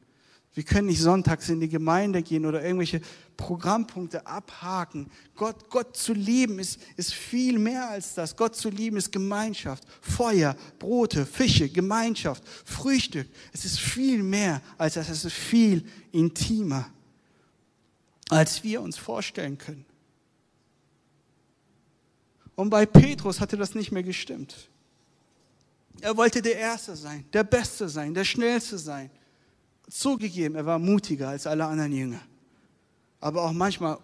Wir 0.54 0.64
können 0.64 0.88
nicht 0.88 1.00
sonntags 1.00 1.48
in 1.48 1.60
die 1.60 1.68
Gemeinde 1.68 2.22
gehen 2.22 2.44
oder 2.44 2.62
irgendwelche 2.62 3.00
Programmpunkte 3.36 4.26
abhaken. 4.26 5.08
Gott, 5.36 5.70
Gott 5.70 5.96
zu 5.96 6.12
lieben 6.12 6.58
ist, 6.58 6.80
ist 6.96 7.14
viel 7.14 7.58
mehr 7.58 7.88
als 7.88 8.14
das. 8.14 8.34
Gott 8.36 8.56
zu 8.56 8.68
lieben 8.68 8.96
ist 8.96 9.12
Gemeinschaft, 9.12 9.84
Feuer, 10.00 10.56
Brote, 10.80 11.24
Fische, 11.24 11.68
Gemeinschaft, 11.68 12.42
Frühstück. 12.64 13.28
Es 13.52 13.64
ist 13.64 13.78
viel 13.78 14.24
mehr 14.24 14.60
als 14.76 14.94
das. 14.94 15.08
Es 15.08 15.24
ist 15.24 15.36
viel 15.36 15.86
intimer, 16.10 16.90
als 18.28 18.64
wir 18.64 18.82
uns 18.82 18.98
vorstellen 18.98 19.56
können. 19.56 19.86
Und 22.56 22.70
bei 22.70 22.86
Petrus 22.86 23.40
hatte 23.40 23.56
das 23.56 23.76
nicht 23.76 23.92
mehr 23.92 24.02
gestimmt. 24.02 24.68
Er 26.00 26.16
wollte 26.16 26.42
der 26.42 26.56
Erste 26.56 26.96
sein, 26.96 27.24
der 27.32 27.44
Beste 27.44 27.88
sein, 27.88 28.14
der 28.14 28.24
Schnellste 28.24 28.78
sein. 28.78 29.10
Zugegeben, 29.90 30.54
er 30.54 30.66
war 30.66 30.78
mutiger 30.78 31.28
als 31.28 31.46
alle 31.46 31.66
anderen 31.66 31.92
Jünger. 31.92 32.20
Aber 33.20 33.42
auch 33.42 33.52
manchmal 33.52 33.98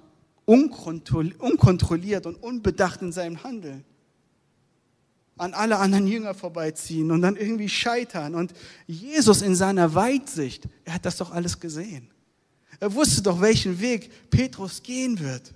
unkontrolliert 0.44 2.27
und 2.27 2.37
unbedacht 2.37 3.03
in 3.03 3.12
seinem 3.12 3.42
Handeln. 3.42 3.85
An 5.38 5.55
alle 5.55 5.79
anderen 5.79 6.07
Jünger 6.07 6.35
vorbeiziehen 6.35 7.11
und 7.11 7.22
dann 7.22 7.37
irgendwie 7.37 7.68
scheitern. 7.68 8.35
Und 8.35 8.53
Jesus 8.87 9.42
in 9.42 9.55
seiner 9.55 9.94
Weitsicht, 9.94 10.68
er 10.85 10.94
hat 10.94 11.05
das 11.05 11.18
doch 11.18 11.31
alles 11.31 11.61
gesehen. 11.61 12.11
Er 12.81 12.92
wusste 12.94 13.22
doch, 13.22 13.40
welchen 13.40 13.81
Weg 13.81 14.31
Petrus 14.31 14.83
gehen 14.83 15.18
wird. 15.20 15.55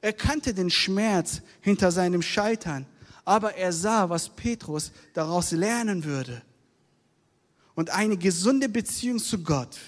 Er 0.00 0.12
kannte 0.12 0.54
den 0.54 0.70
Schmerz 0.70 1.42
hinter 1.60 1.92
seinem 1.92 2.22
Scheitern, 2.22 2.86
aber 3.24 3.54
er 3.54 3.72
sah, 3.72 4.08
was 4.08 4.28
Petrus 4.30 4.90
daraus 5.12 5.50
lernen 5.52 6.04
würde 6.04 6.42
und 7.80 7.88
eine 7.88 8.18
gesunde 8.18 8.68
Beziehung 8.68 9.18
zu 9.18 9.42
Gott, 9.42 9.78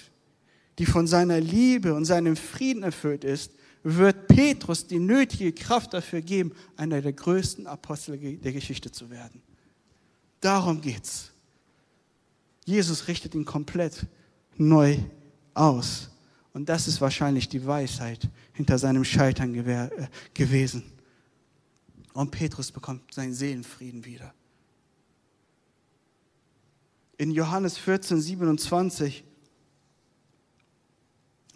die 0.79 0.85
von 0.87 1.05
seiner 1.05 1.39
Liebe 1.39 1.93
und 1.93 2.05
seinem 2.05 2.35
Frieden 2.35 2.81
erfüllt 2.81 3.23
ist, 3.23 3.51
wird 3.83 4.27
Petrus 4.27 4.87
die 4.87 4.97
nötige 4.97 5.53
Kraft 5.53 5.93
dafür 5.93 6.21
geben, 6.21 6.53
einer 6.75 7.03
der 7.03 7.13
größten 7.13 7.67
Apostel 7.67 8.17
der 8.37 8.51
Geschichte 8.51 8.91
zu 8.91 9.11
werden. 9.11 9.43
Darum 10.41 10.81
geht's. 10.81 11.29
Jesus 12.65 13.07
richtet 13.07 13.35
ihn 13.35 13.45
komplett 13.45 14.07
neu 14.57 14.97
aus. 15.53 16.09
Und 16.51 16.69
das 16.69 16.87
ist 16.87 16.99
wahrscheinlich 16.99 17.47
die 17.47 17.63
Weisheit 17.63 18.27
hinter 18.53 18.79
seinem 18.79 19.03
Scheitern 19.03 19.53
äh, 19.53 19.89
gewesen. 20.33 20.81
Und 22.13 22.31
Petrus 22.31 22.71
bekommt 22.71 23.13
seinen 23.13 23.35
Seelenfrieden 23.35 24.03
wieder 24.03 24.33
in 27.17 27.31
Johannes 27.31 27.77
14, 27.77 28.19
27 28.19 29.23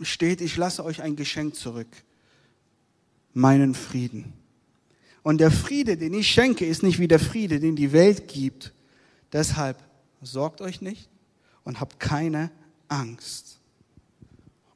steht, 0.02 0.42
ich 0.42 0.58
lasse 0.58 0.84
euch 0.86 1.02
ein 1.02 1.16
Geschenk 1.16 1.56
zurück, 1.56 1.88
meinen 3.34 3.74
Frieden. 3.74 4.34
Und 5.24 5.40
der 5.40 5.52
Friede, 5.52 5.98
den 5.98 6.14
ich 6.14 6.28
schenke, 6.28 6.66
ist 6.66 6.84
nicht 6.84 7.00
wie 7.00 7.08
der 7.08 7.20
Friede, 7.20 7.60
den 7.60 7.76
die 7.76 7.92
Welt 7.92 8.28
gibt. 8.28 8.74
Deshalb 9.34 9.78
sorgt 10.22 10.62
euch 10.62 10.82
nicht 10.82 11.10
und 11.64 11.82
habt 11.82 12.00
keine 12.00 12.52
Angst. 12.88 13.60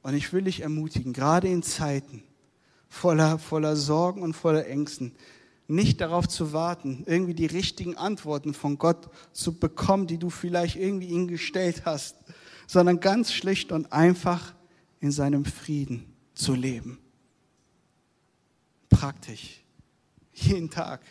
Und 0.01 0.15
ich 0.15 0.33
will 0.33 0.43
dich 0.43 0.61
ermutigen, 0.61 1.13
gerade 1.13 1.47
in 1.47 1.63
Zeiten 1.63 2.23
voller, 2.89 3.39
voller 3.39 3.77
Sorgen 3.77 4.21
und 4.21 4.33
voller 4.33 4.67
Ängsten, 4.67 5.15
nicht 5.71 6.01
darauf 6.01 6.27
zu 6.27 6.53
warten, 6.53 7.03
irgendwie 7.07 7.33
die 7.33 7.45
richtigen 7.45 7.97
Antworten 7.97 8.53
von 8.53 8.77
Gott 8.77 9.09
zu 9.31 9.57
bekommen, 9.57 10.07
die 10.07 10.17
du 10.17 10.29
vielleicht 10.29 10.75
irgendwie 10.75 11.07
ihm 11.07 11.27
gestellt 11.27 11.83
hast, 11.85 12.15
sondern 12.67 12.99
ganz 12.99 13.33
schlicht 13.33 13.71
und 13.71 13.91
einfach 13.91 14.53
in 14.99 15.11
seinem 15.11 15.45
Frieden 15.45 16.13
zu 16.33 16.53
leben. 16.53 16.99
Praktisch, 18.89 19.61
jeden 20.33 20.69
Tag 20.69 21.01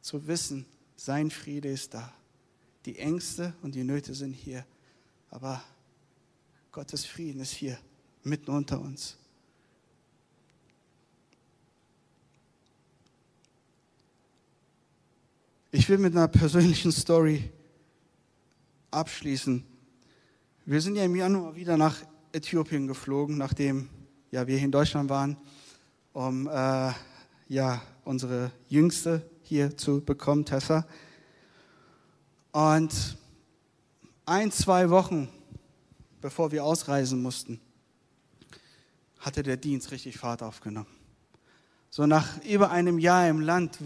zu 0.00 0.26
wissen, 0.26 0.66
sein 0.96 1.30
Friede 1.30 1.68
ist 1.68 1.94
da. 1.94 2.12
Die 2.84 2.98
Ängste 2.98 3.54
und 3.62 3.74
die 3.74 3.84
Nöte 3.84 4.14
sind 4.14 4.32
hier, 4.32 4.64
aber 5.30 5.62
Gottes 6.72 7.04
Frieden 7.04 7.40
ist 7.40 7.52
hier 7.52 7.78
mitten 8.22 8.50
unter 8.50 8.80
uns. 8.80 9.16
Ich 15.78 15.90
will 15.90 15.98
mit 15.98 16.16
einer 16.16 16.26
persönlichen 16.26 16.90
Story 16.90 17.52
abschließen. 18.90 19.62
Wir 20.64 20.80
sind 20.80 20.96
ja 20.96 21.04
im 21.04 21.14
Januar 21.14 21.54
wieder 21.54 21.76
nach 21.76 21.98
Äthiopien 22.32 22.86
geflogen, 22.86 23.36
nachdem 23.36 23.90
ja, 24.30 24.46
wir 24.46 24.56
hier 24.56 24.64
in 24.64 24.72
Deutschland 24.72 25.10
waren, 25.10 25.36
um 26.14 26.48
äh, 26.48 26.92
ja, 27.48 27.82
unsere 28.06 28.52
Jüngste 28.68 29.28
hier 29.42 29.76
zu 29.76 30.02
bekommen, 30.02 30.46
Tessa. 30.46 30.86
Und 32.52 33.18
ein, 34.24 34.50
zwei 34.52 34.88
Wochen 34.88 35.28
bevor 36.22 36.52
wir 36.52 36.64
ausreisen 36.64 37.20
mussten, 37.20 37.60
hatte 39.18 39.42
der 39.42 39.58
Dienst 39.58 39.90
richtig 39.90 40.16
Fahrt 40.16 40.42
aufgenommen. 40.42 40.95
So 41.90 42.06
nach 42.06 42.42
über 42.44 42.70
einem 42.70 42.98
Jahr 42.98 43.28
im 43.28 43.40
Land, 43.40 43.78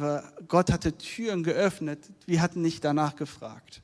Gott 0.48 0.72
hatte 0.72 0.96
Türen 0.96 1.42
geöffnet, 1.42 2.00
wir 2.26 2.42
hatten 2.42 2.62
nicht 2.62 2.84
danach 2.84 3.16
gefragt. 3.16 3.82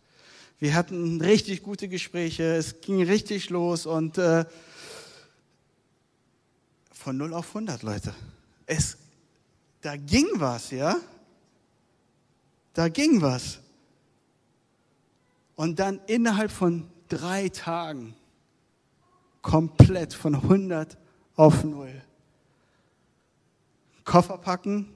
Wir 0.58 0.74
hatten 0.74 1.20
richtig 1.20 1.62
gute 1.62 1.86
Gespräche, 1.86 2.54
es 2.54 2.80
ging 2.80 3.02
richtig 3.02 3.50
los 3.50 3.84
und 3.84 4.16
äh, 4.16 4.46
von 6.90 7.18
0 7.18 7.34
auf 7.34 7.48
100, 7.48 7.82
Leute. 7.82 8.14
Es, 8.64 8.96
da 9.82 9.96
ging 9.96 10.26
was, 10.34 10.70
ja? 10.70 10.96
Da 12.72 12.88
ging 12.88 13.20
was. 13.22 13.60
Und 15.54 15.78
dann 15.78 16.00
innerhalb 16.06 16.50
von 16.50 16.90
drei 17.08 17.48
Tagen 17.48 18.14
komplett 19.42 20.14
von 20.14 20.34
100 20.34 20.98
auf 21.36 21.64
0. 21.64 22.02
Koffer 24.06 24.38
packen, 24.38 24.88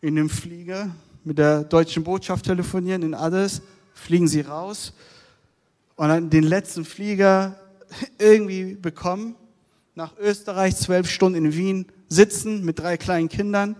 in 0.00 0.16
den 0.16 0.30
Flieger, 0.30 0.90
mit 1.24 1.36
der 1.36 1.64
deutschen 1.64 2.04
Botschaft 2.04 2.46
telefonieren 2.46 3.02
in 3.02 3.14
Addis, 3.14 3.60
fliegen 3.92 4.26
sie 4.26 4.40
raus 4.40 4.94
und 5.96 6.08
dann 6.08 6.30
den 6.30 6.44
letzten 6.44 6.84
Flieger 6.84 7.60
irgendwie 8.18 8.74
bekommen, 8.74 9.34
nach 9.94 10.16
Österreich, 10.16 10.76
zwölf 10.76 11.10
Stunden 11.10 11.44
in 11.44 11.54
Wien 11.54 11.86
sitzen 12.08 12.64
mit 12.64 12.78
drei 12.78 12.96
kleinen 12.96 13.28
Kindern. 13.28 13.76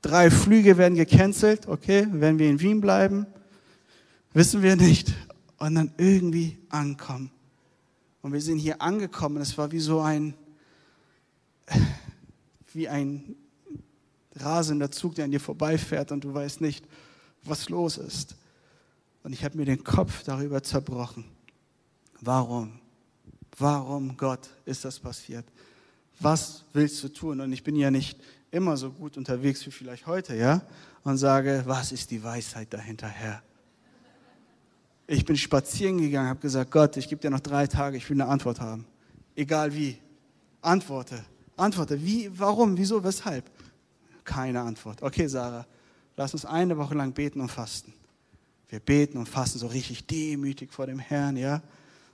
Drei 0.00 0.30
Flüge 0.30 0.78
werden 0.78 0.94
gecancelt, 0.94 1.68
okay, 1.68 2.06
werden 2.10 2.38
wir 2.38 2.48
in 2.48 2.60
Wien 2.60 2.80
bleiben, 2.80 3.26
wissen 4.32 4.62
wir 4.62 4.76
nicht. 4.76 5.12
Und 5.58 5.74
dann 5.74 5.92
irgendwie 5.98 6.56
ankommen. 6.70 7.30
Und 8.22 8.32
wir 8.32 8.40
sind 8.40 8.56
hier 8.58 8.80
angekommen. 8.80 9.42
Es 9.42 9.58
war 9.58 9.72
wie 9.72 9.80
so 9.80 10.00
ein, 10.00 10.32
wie 12.72 12.88
ein 12.88 13.36
rasender 14.44 14.90
Zug, 14.90 15.14
der 15.14 15.24
an 15.24 15.30
dir 15.30 15.40
vorbeifährt 15.40 16.12
und 16.12 16.24
du 16.24 16.32
weißt 16.32 16.60
nicht, 16.60 16.86
was 17.44 17.68
los 17.68 17.98
ist. 17.98 18.36
Und 19.22 19.32
ich 19.32 19.44
habe 19.44 19.56
mir 19.56 19.66
den 19.66 19.84
Kopf 19.84 20.22
darüber 20.22 20.62
zerbrochen. 20.62 21.24
Warum? 22.20 22.80
Warum, 23.58 24.16
Gott, 24.16 24.48
ist 24.64 24.84
das 24.84 24.98
passiert? 24.98 25.44
Was 26.18 26.64
willst 26.72 27.02
du 27.02 27.08
tun? 27.08 27.40
Und 27.40 27.52
ich 27.52 27.62
bin 27.62 27.76
ja 27.76 27.90
nicht 27.90 28.18
immer 28.50 28.76
so 28.76 28.90
gut 28.90 29.16
unterwegs 29.16 29.64
wie 29.66 29.70
vielleicht 29.70 30.06
heute, 30.06 30.36
ja? 30.36 30.62
Und 31.02 31.18
sage, 31.18 31.62
was 31.66 31.92
ist 31.92 32.10
die 32.10 32.22
Weisheit 32.22 32.72
dahinter, 32.72 33.08
Herr? 33.08 33.42
Ich 35.06 35.24
bin 35.24 35.36
spazieren 35.36 35.98
gegangen, 35.98 36.28
habe 36.28 36.40
gesagt, 36.40 36.70
Gott, 36.70 36.96
ich 36.96 37.08
gebe 37.08 37.20
dir 37.20 37.30
noch 37.30 37.40
drei 37.40 37.66
Tage, 37.66 37.96
ich 37.96 38.08
will 38.08 38.20
eine 38.20 38.30
Antwort 38.30 38.60
haben. 38.60 38.86
Egal 39.34 39.74
wie. 39.74 39.98
Antworte. 40.60 41.24
Antworte. 41.56 42.00
Wie, 42.04 42.30
warum, 42.38 42.76
wieso, 42.76 43.02
weshalb? 43.02 43.50
Keine 44.30 44.60
Antwort. 44.60 45.02
Okay, 45.02 45.26
Sarah, 45.26 45.66
lass 46.16 46.34
uns 46.34 46.44
eine 46.44 46.78
Woche 46.78 46.94
lang 46.94 47.12
beten 47.12 47.40
und 47.40 47.50
fasten. 47.50 47.92
Wir 48.68 48.78
beten 48.78 49.18
und 49.18 49.28
fasten 49.28 49.58
so 49.58 49.66
richtig 49.66 50.06
demütig 50.06 50.72
vor 50.72 50.86
dem 50.86 51.00
Herrn, 51.00 51.36
ja, 51.36 51.60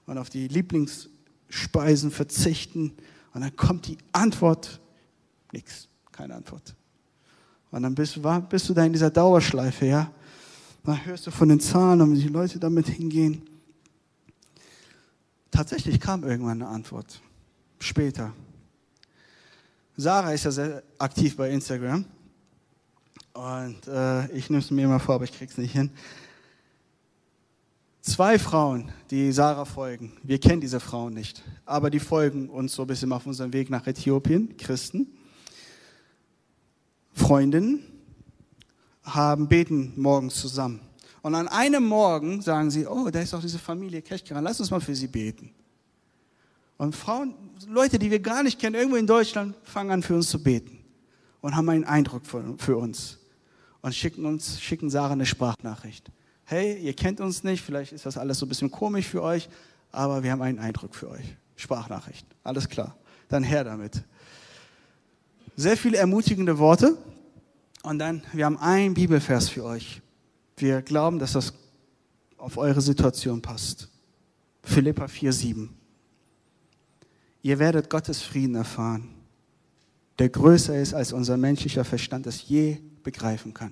und 0.06 0.16
auf 0.16 0.30
die 0.30 0.48
Lieblingsspeisen 0.48 2.10
verzichten. 2.10 2.96
Und 3.34 3.42
dann 3.42 3.54
kommt 3.54 3.86
die 3.86 3.98
Antwort, 4.12 4.80
nichts, 5.52 5.88
keine 6.10 6.36
Antwort. 6.36 6.74
Und 7.70 7.82
dann 7.82 7.94
bist, 7.94 8.18
bist 8.48 8.66
du 8.70 8.72
da 8.72 8.86
in 8.86 8.94
dieser 8.94 9.10
Dauerschleife, 9.10 9.84
ja. 9.84 10.10
Dann 10.84 11.04
hörst 11.04 11.26
du 11.26 11.30
von 11.30 11.50
den 11.50 11.60
Zahlen, 11.60 12.00
und 12.00 12.14
die 12.14 12.28
Leute 12.28 12.58
damit 12.58 12.88
hingehen. 12.88 13.42
Tatsächlich 15.50 16.00
kam 16.00 16.24
irgendwann 16.24 16.62
eine 16.62 16.70
Antwort. 16.70 17.20
Später. 17.78 18.32
Sarah 19.96 20.32
ist 20.32 20.44
ja 20.44 20.50
sehr 20.50 20.82
aktiv 20.98 21.36
bei 21.36 21.50
Instagram. 21.50 22.04
Und 23.32 23.86
äh, 23.88 24.30
ich 24.32 24.50
nehme 24.50 24.62
es 24.62 24.70
mir 24.70 24.84
immer 24.84 25.00
vor, 25.00 25.16
aber 25.16 25.24
ich 25.24 25.32
krieg's 25.32 25.56
nicht 25.56 25.72
hin. 25.72 25.90
zwei 28.02 28.38
Frauen, 28.38 28.92
die 29.10 29.32
Sarah 29.32 29.64
folgen. 29.64 30.12
Wir 30.22 30.38
kennen 30.38 30.60
diese 30.60 30.80
Frauen 30.80 31.14
nicht, 31.14 31.42
aber 31.64 31.88
die 31.90 31.98
folgen 31.98 32.48
uns 32.50 32.74
so 32.74 32.82
ein 32.82 32.88
bisschen 32.88 33.10
auf 33.12 33.26
unserem 33.26 33.52
Weg 33.52 33.70
nach 33.70 33.86
Äthiopien, 33.86 34.56
Christen. 34.58 35.06
Freundinnen 37.14 37.80
haben 39.02 39.48
beten 39.48 39.94
morgens 39.96 40.34
zusammen. 40.34 40.80
Und 41.22 41.34
an 41.34 41.48
einem 41.48 41.84
Morgen 41.86 42.42
sagen 42.42 42.70
sie, 42.70 42.86
oh, 42.86 43.08
da 43.10 43.20
ist 43.20 43.32
doch 43.32 43.40
diese 43.40 43.58
Familie 43.58 44.02
Kechkeran, 44.02 44.44
lass 44.44 44.60
uns 44.60 44.70
mal 44.70 44.80
für 44.80 44.94
sie 44.94 45.08
beten. 45.08 45.54
Und 46.78 46.94
Frauen, 46.94 47.34
Leute, 47.68 47.98
die 47.98 48.10
wir 48.10 48.20
gar 48.20 48.42
nicht 48.42 48.58
kennen, 48.58 48.74
irgendwo 48.74 48.96
in 48.96 49.06
Deutschland, 49.06 49.56
fangen 49.64 49.90
an 49.90 50.02
für 50.02 50.14
uns 50.14 50.28
zu 50.28 50.42
beten 50.42 50.78
und 51.40 51.56
haben 51.56 51.68
einen 51.68 51.84
Eindruck 51.84 52.26
für, 52.26 52.54
für 52.58 52.76
uns 52.76 53.18
und 53.80 53.94
schicken 53.94 54.26
uns, 54.26 54.60
schicken 54.60 54.90
Sarah 54.90 55.12
eine 55.12 55.26
Sprachnachricht. 55.26 56.10
Hey, 56.44 56.78
ihr 56.78 56.92
kennt 56.92 57.20
uns 57.20 57.44
nicht, 57.44 57.62
vielleicht 57.64 57.92
ist 57.92 58.04
das 58.04 58.18
alles 58.18 58.38
so 58.38 58.46
ein 58.46 58.48
bisschen 58.48 58.70
komisch 58.70 59.06
für 59.06 59.22
euch, 59.22 59.48
aber 59.90 60.22
wir 60.22 60.32
haben 60.32 60.42
einen 60.42 60.58
Eindruck 60.58 60.94
für 60.94 61.10
euch. 61.10 61.36
Sprachnachricht, 61.56 62.26
alles 62.44 62.68
klar. 62.68 62.96
Dann 63.28 63.42
her 63.42 63.64
damit. 63.64 64.02
Sehr 65.56 65.76
viele 65.76 65.96
ermutigende 65.96 66.58
Worte 66.58 66.96
und 67.82 67.98
dann, 67.98 68.22
wir 68.32 68.44
haben 68.44 68.58
einen 68.58 68.94
Bibelvers 68.94 69.48
für 69.48 69.64
euch. 69.64 70.02
Wir 70.56 70.82
glauben, 70.82 71.18
dass 71.18 71.32
das 71.32 71.54
auf 72.36 72.58
eure 72.58 72.80
Situation 72.80 73.40
passt. 73.40 73.88
Philippa 74.62 75.06
4,7. 75.06 75.68
Ihr 77.46 77.60
werdet 77.60 77.88
Gottes 77.88 78.22
Frieden 78.22 78.56
erfahren, 78.56 79.06
der 80.18 80.30
größer 80.30 80.76
ist, 80.80 80.94
als 80.94 81.12
unser 81.12 81.36
menschlicher 81.36 81.84
Verstand 81.84 82.26
es 82.26 82.48
je 82.48 82.78
begreifen 83.04 83.54
kann. 83.54 83.70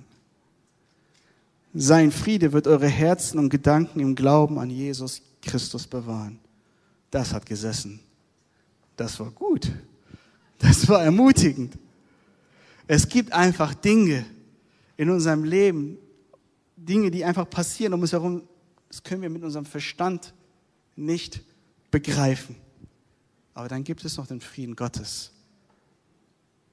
Sein 1.74 2.12
Friede 2.12 2.52
wird 2.52 2.68
eure 2.68 2.87
Herzen 2.87 3.37
und 3.40 3.48
Gedanken 3.48 3.98
im 3.98 4.14
Glauben 4.14 4.60
an 4.60 4.70
Jesus 4.70 5.22
Christus 5.42 5.88
bewahren. 5.88 6.38
Das 7.10 7.34
hat 7.34 7.46
gesessen. 7.46 7.98
Das 8.96 9.18
war 9.18 9.32
gut. 9.32 9.72
Das 10.60 10.88
war 10.88 11.02
ermutigend. 11.02 11.76
Es 12.87 13.08
gibt 13.08 13.32
einfach 13.32 13.74
Dinge 13.74 14.24
in 14.96 15.10
unserem 15.10 15.42
Leben, 15.42 15.98
Dinge, 16.76 17.10
die 17.10 17.24
einfach 17.24 17.50
passieren 17.50 17.94
um 17.94 18.02
uns 18.02 18.12
herum, 18.12 18.42
das 18.87 19.02
können 19.02 19.22
wir 19.22 19.30
mit 19.30 19.42
unserem 19.42 19.66
Verstand 19.66 20.32
nicht 20.94 21.42
begreifen. 21.90 22.54
Aber 23.55 23.69
dann 23.69 23.85
gibt 23.85 24.05
es 24.05 24.17
noch 24.17 24.27
den 24.27 24.40
Frieden 24.40 24.77
Gottes. 24.77 25.33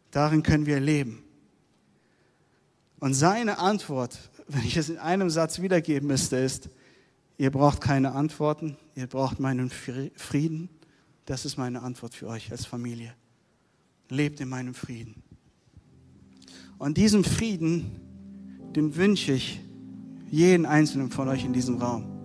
Darin 0.09 0.43
können 0.43 0.65
wir 0.65 0.79
leben. 0.79 1.23
Und 2.99 3.13
seine 3.13 3.59
Antwort, 3.59 4.19
wenn 4.47 4.63
ich 4.63 4.77
es 4.77 4.89
in 4.89 4.97
einem 4.97 5.29
Satz 5.29 5.61
wiedergeben 5.61 6.07
müsste, 6.07 6.37
ist, 6.37 6.69
ihr 7.37 7.51
braucht 7.51 7.81
keine 7.81 8.11
Antworten, 8.11 8.77
ihr 8.95 9.07
braucht 9.07 9.39
meinen 9.39 9.69
Frieden. 9.69 10.69
Das 11.25 11.45
ist 11.45 11.57
meine 11.57 11.81
Antwort 11.81 12.13
für 12.13 12.27
euch 12.27 12.51
als 12.51 12.65
Familie. 12.65 13.13
Lebt 14.09 14.39
in 14.41 14.49
meinem 14.49 14.73
Frieden. 14.73 15.23
Und 16.77 16.97
diesen 16.97 17.23
Frieden, 17.23 17.91
den 18.75 18.95
wünsche 18.95 19.33
ich 19.33 19.61
jeden 20.29 20.65
einzelnen 20.65 21.11
von 21.11 21.27
euch 21.27 21.45
in 21.45 21.53
diesem 21.53 21.77
Raum, 21.77 22.23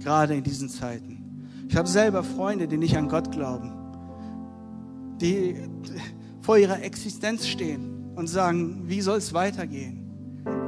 gerade 0.00 0.34
in 0.34 0.44
diesen 0.44 0.68
Zeiten. 0.68 1.66
Ich 1.68 1.76
habe 1.76 1.88
selber 1.88 2.22
Freunde, 2.22 2.68
die 2.68 2.76
nicht 2.76 2.96
an 2.96 3.08
Gott 3.08 3.32
glauben, 3.32 3.75
die 5.20 5.56
vor 6.40 6.58
ihrer 6.58 6.82
Existenz 6.82 7.46
stehen 7.46 8.12
und 8.14 8.28
sagen, 8.28 8.84
wie 8.86 9.00
soll 9.00 9.18
es 9.18 9.32
weitergehen? 9.32 10.02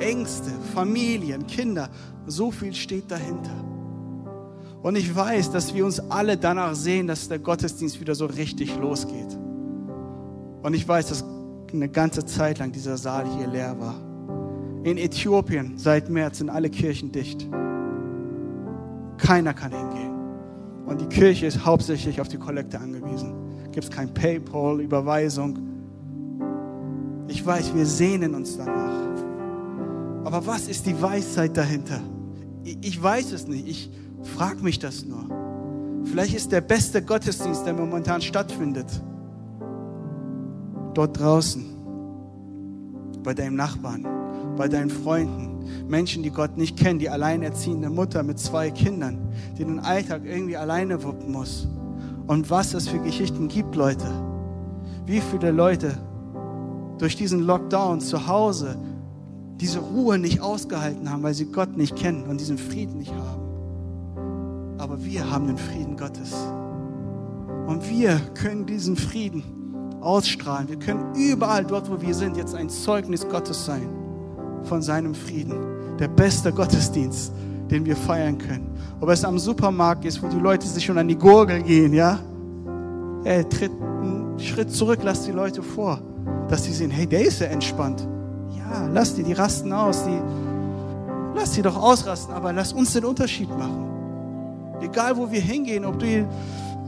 Ängste, 0.00 0.50
Familien, 0.74 1.46
Kinder, 1.46 1.88
so 2.26 2.50
viel 2.50 2.74
steht 2.74 3.10
dahinter. 3.10 3.64
Und 4.82 4.96
ich 4.96 5.14
weiß, 5.14 5.50
dass 5.50 5.74
wir 5.74 5.84
uns 5.84 5.98
alle 5.98 6.36
danach 6.36 6.74
sehen, 6.74 7.06
dass 7.06 7.28
der 7.28 7.38
Gottesdienst 7.38 8.00
wieder 8.00 8.14
so 8.14 8.26
richtig 8.26 8.76
losgeht. 8.76 9.36
Und 10.62 10.74
ich 10.74 10.86
weiß, 10.86 11.08
dass 11.08 11.24
eine 11.72 11.88
ganze 11.88 12.24
Zeit 12.24 12.58
lang 12.58 12.72
dieser 12.72 12.96
Saal 12.96 13.26
hier 13.36 13.48
leer 13.48 13.78
war. 13.78 13.96
In 14.84 14.96
Äthiopien 14.96 15.76
seit 15.78 16.08
März 16.08 16.38
sind 16.38 16.50
alle 16.50 16.70
Kirchen 16.70 17.12
dicht. 17.12 17.48
Keiner 19.18 19.52
kann 19.52 19.72
hingehen. 19.72 20.14
Und 20.86 21.00
die 21.00 21.06
Kirche 21.06 21.46
ist 21.46 21.64
hauptsächlich 21.64 22.20
auf 22.20 22.28
die 22.28 22.38
Kollekte 22.38 22.78
angewiesen. 22.78 23.47
Gibt 23.72 23.84
es 23.84 23.90
kein 23.90 24.12
PayPal, 24.12 24.80
Überweisung. 24.80 25.58
Ich 27.28 27.44
weiß, 27.44 27.74
wir 27.74 27.86
sehnen 27.86 28.34
uns 28.34 28.56
danach. 28.56 29.08
Aber 30.24 30.46
was 30.46 30.68
ist 30.68 30.86
die 30.86 31.00
Weisheit 31.00 31.56
dahinter? 31.56 32.00
Ich 32.64 33.02
weiß 33.02 33.32
es 33.32 33.46
nicht. 33.46 33.68
Ich 33.68 33.90
frage 34.22 34.62
mich 34.62 34.78
das 34.78 35.04
nur. 35.04 35.24
Vielleicht 36.04 36.34
ist 36.34 36.52
der 36.52 36.60
beste 36.60 37.02
Gottesdienst, 37.02 37.66
der 37.66 37.74
momentan 37.74 38.20
stattfindet, 38.22 38.86
dort 40.94 41.18
draußen, 41.18 41.64
bei 43.22 43.34
deinem 43.34 43.56
Nachbarn, 43.56 44.06
bei 44.56 44.68
deinen 44.68 44.90
Freunden, 44.90 45.58
Menschen, 45.86 46.22
die 46.22 46.30
Gott 46.30 46.56
nicht 46.56 46.78
kennen, 46.78 46.98
die 46.98 47.10
alleinerziehende 47.10 47.90
Mutter 47.90 48.22
mit 48.22 48.38
zwei 48.38 48.70
Kindern, 48.70 49.18
die 49.58 49.64
den 49.64 49.80
Alltag 49.80 50.22
irgendwie 50.24 50.56
alleine 50.56 51.02
wuppen 51.02 51.30
muss. 51.30 51.68
Und 52.28 52.50
was 52.50 52.74
es 52.74 52.86
für 52.86 52.98
Geschichten 52.98 53.48
gibt, 53.48 53.74
Leute. 53.74 54.06
Wie 55.06 55.20
viele 55.20 55.50
Leute 55.50 55.96
durch 56.98 57.16
diesen 57.16 57.40
Lockdown 57.40 58.00
zu 58.00 58.26
Hause 58.26 58.76
diese 59.56 59.80
Ruhe 59.80 60.18
nicht 60.18 60.40
ausgehalten 60.40 61.10
haben, 61.10 61.22
weil 61.22 61.34
sie 61.34 61.46
Gott 61.46 61.76
nicht 61.76 61.96
kennen 61.96 62.24
und 62.24 62.38
diesen 62.38 62.58
Frieden 62.58 62.98
nicht 62.98 63.12
haben. 63.12 64.76
Aber 64.78 65.02
wir 65.02 65.28
haben 65.30 65.46
den 65.46 65.56
Frieden 65.56 65.96
Gottes. 65.96 66.34
Und 67.66 67.88
wir 67.88 68.20
können 68.34 68.66
diesen 68.66 68.96
Frieden 68.96 69.42
ausstrahlen. 70.00 70.68
Wir 70.68 70.78
können 70.78 71.14
überall 71.14 71.64
dort, 71.64 71.90
wo 71.90 72.00
wir 72.00 72.14
sind, 72.14 72.36
jetzt 72.36 72.54
ein 72.54 72.68
Zeugnis 72.68 73.26
Gottes 73.26 73.64
sein 73.64 73.88
von 74.64 74.82
seinem 74.82 75.14
Frieden. 75.14 75.96
Der 75.98 76.08
beste 76.08 76.52
Gottesdienst, 76.52 77.32
den 77.70 77.84
wir 77.84 77.96
feiern 77.96 78.38
können. 78.38 78.70
Ob 79.00 79.08
es 79.10 79.24
am 79.24 79.38
Supermarkt 79.38 80.04
ist, 80.04 80.22
wo 80.22 80.28
die 80.28 80.38
Leute 80.38 80.66
sich 80.66 80.84
schon 80.84 80.98
an 80.98 81.08
die 81.08 81.16
Gurgel 81.16 81.62
gehen, 81.62 81.92
ja? 81.92 82.18
Ey, 83.24 83.44
tritt 83.44 83.70
einen 83.70 84.38
Schritt 84.38 84.70
zurück, 84.70 85.00
lass 85.02 85.24
die 85.24 85.32
Leute 85.32 85.62
vor, 85.62 86.00
dass 86.48 86.64
sie 86.64 86.72
sehen, 86.72 86.90
hey, 86.90 87.06
der 87.06 87.22
ist 87.22 87.40
ja 87.40 87.46
entspannt. 87.46 88.06
Ja, 88.56 88.88
lass 88.92 89.14
die, 89.14 89.22
die 89.22 89.32
rasten 89.32 89.72
aus, 89.72 90.04
die, 90.04 90.20
lass 91.34 91.52
die 91.52 91.62
doch 91.62 91.76
ausrasten, 91.76 92.34
aber 92.34 92.52
lass 92.52 92.72
uns 92.72 92.92
den 92.92 93.04
Unterschied 93.04 93.50
machen. 93.50 93.88
Egal, 94.80 95.16
wo 95.16 95.30
wir 95.30 95.40
hingehen, 95.40 95.84
ob 95.84 95.98
du, 95.98 96.26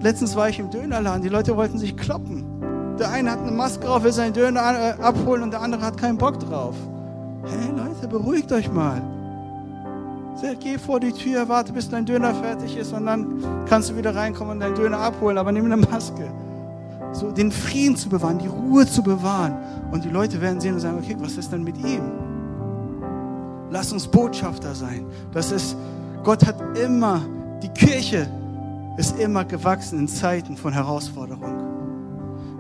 letztens 0.01 0.37
war 0.37 0.49
ich 0.49 0.59
im 0.59 0.71
Dönerladen, 0.71 1.23
die 1.23 1.29
Leute 1.29 1.57
wollten 1.57 1.79
sich 1.79 1.97
kloppen. 1.97 2.45
Der 2.99 3.11
eine 3.11 3.31
hat 3.31 3.41
eine 3.41 3.51
Maske 3.51 3.87
drauf, 3.87 4.03
will 4.03 4.13
seinen 4.13 4.33
Döner 4.33 4.61
äh, 4.61 5.03
abholen 5.03 5.43
und 5.43 5.53
der 5.53 5.63
andere 5.63 5.83
hat 5.83 5.97
keinen 5.97 6.19
Bock 6.19 6.39
drauf. 6.39 6.75
Hey 7.45 7.71
Leute, 7.75 8.07
beruhigt 8.09 8.53
euch 8.53 8.71
mal. 8.71 9.03
Geh 10.61 10.79
vor 10.79 11.01
die 11.01 11.13
Tür, 11.13 11.49
warte, 11.49 11.73
bis 11.73 11.89
dein 11.89 12.05
Döner 12.07 12.35
fertig 12.35 12.77
ist 12.77 12.93
und 12.93 13.07
dann 13.07 13.43
kannst 13.69 13.91
du 13.91 13.97
wieder 13.97 14.15
reinkommen 14.15 14.55
und 14.55 14.61
deinen 14.61 14.75
Döner 14.75 14.99
abholen, 14.99 15.39
aber 15.39 15.53
nimm 15.53 15.67
eine 15.67 15.77
Maske. 15.77 16.31
So 17.13 17.31
den 17.31 17.51
Frieden 17.51 17.97
zu 17.97 18.09
bewahren, 18.09 18.39
die 18.39 18.47
Ruhe 18.47 18.87
zu 18.87 19.03
bewahren. 19.03 19.55
Und 19.91 20.05
die 20.05 20.09
Leute 20.09 20.41
werden 20.41 20.61
sehen 20.61 20.75
und 20.75 20.81
sagen, 20.81 20.99
okay, 20.99 21.17
was 21.19 21.37
ist 21.37 21.53
denn 21.53 21.65
mit 21.65 21.77
ihm? 21.79 22.03
Lass 23.71 23.93
uns 23.93 24.07
Botschafter 24.07 24.75
sein. 24.75 25.05
Das 25.33 25.51
ist, 25.53 25.77
Gott 26.23 26.47
hat 26.47 26.57
immer, 26.79 27.23
die 27.63 27.69
Kirche 27.69 28.29
ist 28.97 29.19
immer 29.19 29.45
gewachsen 29.45 29.99
in 29.99 30.09
Zeiten 30.09 30.57
von 30.57 30.73
Herausforderung. 30.73 31.61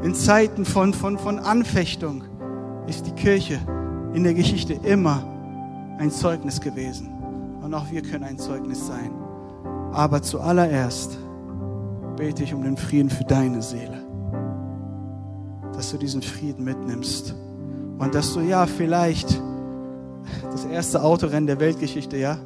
In 0.02 0.14
Zeiten 0.14 0.64
von, 0.64 0.94
von, 0.94 1.18
von 1.18 1.38
Anfechtung 1.38 2.24
ist 2.86 3.06
die 3.06 3.12
Kirche 3.12 3.58
in 4.14 4.24
der 4.24 4.34
Geschichte 4.34 4.72
immer 4.72 5.22
ein 5.98 6.10
Zeugnis 6.10 6.60
gewesen. 6.60 7.19
Und 7.70 7.76
auch 7.76 7.88
wir 7.92 8.02
können 8.02 8.24
ein 8.24 8.36
Zeugnis 8.36 8.84
sein. 8.84 9.12
Aber 9.92 10.22
zuallererst 10.22 11.16
bete 12.16 12.42
ich 12.42 12.52
um 12.52 12.64
den 12.64 12.76
Frieden 12.76 13.10
für 13.10 13.22
deine 13.22 13.62
Seele. 13.62 14.02
Dass 15.72 15.92
du 15.92 15.96
diesen 15.96 16.20
Frieden 16.20 16.64
mitnimmst. 16.64 17.32
Und 17.96 18.12
dass 18.12 18.34
du 18.34 18.40
ja 18.40 18.66
vielleicht 18.66 19.40
das 20.50 20.64
erste 20.64 21.04
Autorennen 21.04 21.46
der 21.46 21.60
Weltgeschichte, 21.60 22.16
ja, 22.16 22.38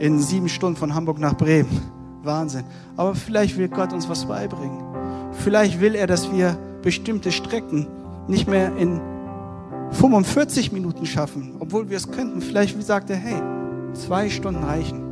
in 0.00 0.18
sieben 0.18 0.48
Stunden 0.48 0.76
von 0.76 0.92
Hamburg 0.96 1.20
nach 1.20 1.36
Bremen. 1.36 1.80
Wahnsinn. 2.24 2.64
Aber 2.96 3.14
vielleicht 3.14 3.56
will 3.58 3.68
Gott 3.68 3.92
uns 3.92 4.08
was 4.08 4.24
beibringen. 4.24 4.82
Vielleicht 5.44 5.80
will 5.80 5.94
er, 5.94 6.08
dass 6.08 6.32
wir 6.32 6.58
bestimmte 6.82 7.30
Strecken 7.30 7.86
nicht 8.26 8.48
mehr 8.48 8.76
in 8.76 9.00
45 9.92 10.72
Minuten 10.72 11.06
schaffen, 11.06 11.54
obwohl 11.60 11.88
wir 11.88 11.96
es 11.96 12.10
könnten. 12.10 12.40
Vielleicht 12.40 12.82
sagt 12.82 13.10
er, 13.10 13.16
hey, 13.16 13.40
zwei 13.98 14.30
Stunden 14.30 14.64
reichen. 14.64 15.04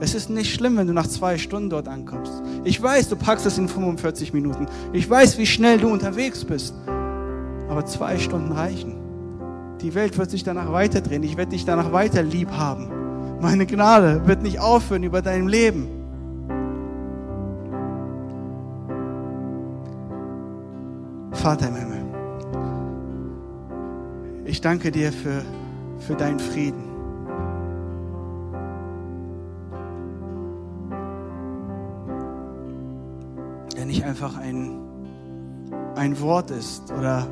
Es 0.00 0.14
ist 0.14 0.30
nicht 0.30 0.54
schlimm, 0.54 0.76
wenn 0.78 0.86
du 0.86 0.94
nach 0.94 1.06
zwei 1.06 1.36
Stunden 1.36 1.68
dort 1.68 1.86
ankommst. 1.86 2.32
Ich 2.64 2.82
weiß, 2.82 3.10
du 3.10 3.16
packst 3.16 3.44
es 3.46 3.58
in 3.58 3.68
45 3.68 4.32
Minuten. 4.32 4.66
Ich 4.92 5.08
weiß, 5.08 5.36
wie 5.38 5.46
schnell 5.46 5.78
du 5.78 5.88
unterwegs 5.88 6.44
bist. 6.44 6.74
Aber 7.68 7.84
zwei 7.84 8.18
Stunden 8.18 8.52
reichen. 8.52 8.96
Die 9.82 9.94
Welt 9.94 10.18
wird 10.18 10.30
sich 10.30 10.42
danach 10.42 10.72
weiterdrehen. 10.72 11.22
Ich 11.22 11.36
werde 11.36 11.50
dich 11.52 11.64
danach 11.64 11.92
weiter 11.92 12.22
lieb 12.22 12.50
haben. 12.50 12.90
Meine 13.40 13.66
Gnade 13.66 14.26
wird 14.26 14.42
nicht 14.42 14.58
aufhören 14.58 15.02
über 15.02 15.22
deinem 15.22 15.48
Leben. 15.48 15.88
Vater 21.32 21.68
im 21.68 21.74
Himmel, 21.74 22.04
ich 24.44 24.60
danke 24.60 24.90
dir 24.90 25.10
für, 25.10 25.42
für 26.00 26.14
deinen 26.14 26.38
Frieden. 26.38 26.89
Nicht 34.00 34.08
einfach 34.08 34.36
ein, 34.38 34.78
ein 35.94 36.18
Wort 36.20 36.50
ist 36.50 36.90
oder 36.98 37.26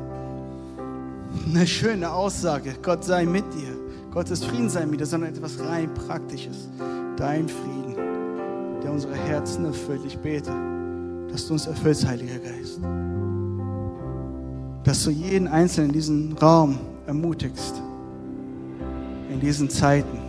eine 1.47 1.65
schöne 1.65 2.11
Aussage, 2.11 2.75
Gott 2.83 3.03
sei 3.03 3.25
mit 3.25 3.45
dir, 3.55 3.75
Gottes 4.11 4.43
Frieden 4.43 4.69
sei 4.69 4.85
mit 4.85 4.99
dir, 4.99 5.05
sondern 5.05 5.33
etwas 5.33 5.59
rein 5.59 5.91
Praktisches. 5.93 6.69
Dein 7.17 7.47
Frieden, 7.49 7.95
der 8.83 8.91
unsere 8.91 9.15
Herzen 9.15 9.65
erfüllt. 9.65 10.01
Ich 10.05 10.17
bete, 10.19 10.51
dass 11.31 11.47
du 11.47 11.53
uns 11.53 11.67
erfüllst, 11.67 12.07
Heiliger 12.07 12.37
Geist 12.39 12.79
dass 14.85 15.03
du 15.03 15.11
jeden 15.11 15.47
Einzelnen 15.47 15.89
in 15.89 15.93
diesem 15.93 16.37
Raum 16.37 16.79
ermutigst, 17.05 17.79
in 19.29 19.39
diesen 19.39 19.69
Zeiten 19.69 20.19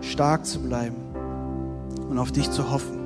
stark 0.00 0.46
zu 0.46 0.60
bleiben 0.60 0.96
und 2.08 2.18
auf 2.18 2.32
dich 2.32 2.50
zu 2.50 2.70
hoffen. 2.70 2.97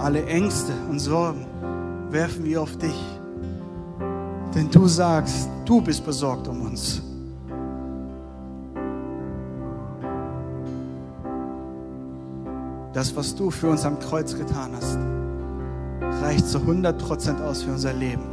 Alle 0.00 0.24
Ängste 0.24 0.72
und 0.88 0.98
Sorgen 0.98 1.44
werfen 2.08 2.42
wir 2.44 2.62
auf 2.62 2.74
dich, 2.78 2.98
denn 4.54 4.70
du 4.70 4.86
sagst, 4.88 5.46
du 5.66 5.82
bist 5.82 6.06
besorgt 6.06 6.48
um 6.48 6.62
uns. 6.62 7.02
Das, 12.94 13.14
was 13.14 13.36
du 13.36 13.50
für 13.50 13.68
uns 13.68 13.84
am 13.84 13.98
Kreuz 13.98 14.34
getan 14.34 14.70
hast, 14.74 14.98
reicht 16.22 16.48
zu 16.48 16.58
100% 16.58 17.44
aus 17.44 17.62
für 17.62 17.72
unser 17.72 17.92
Leben. 17.92 18.24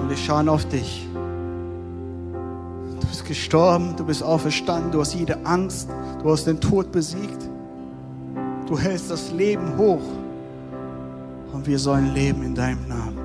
Und 0.00 0.08
wir 0.08 0.16
schauen 0.16 0.48
auf 0.48 0.64
dich. 0.64 1.06
Du 3.00 3.06
bist 3.06 3.26
gestorben, 3.26 3.96
du 3.96 4.06
bist 4.06 4.22
auferstanden, 4.22 4.92
du 4.92 5.00
hast 5.00 5.12
jede 5.12 5.44
Angst, 5.44 5.90
du 6.22 6.30
hast 6.30 6.46
den 6.46 6.58
Tod 6.58 6.90
besiegt. 6.90 7.50
Du 8.66 8.78
hältst 8.78 9.10
das 9.10 9.30
Leben 9.30 9.76
hoch. 9.76 10.00
Wir 11.64 11.78
sollen 11.78 12.12
leben 12.12 12.42
in 12.42 12.54
deinem 12.54 12.88
Namen. 12.88 13.21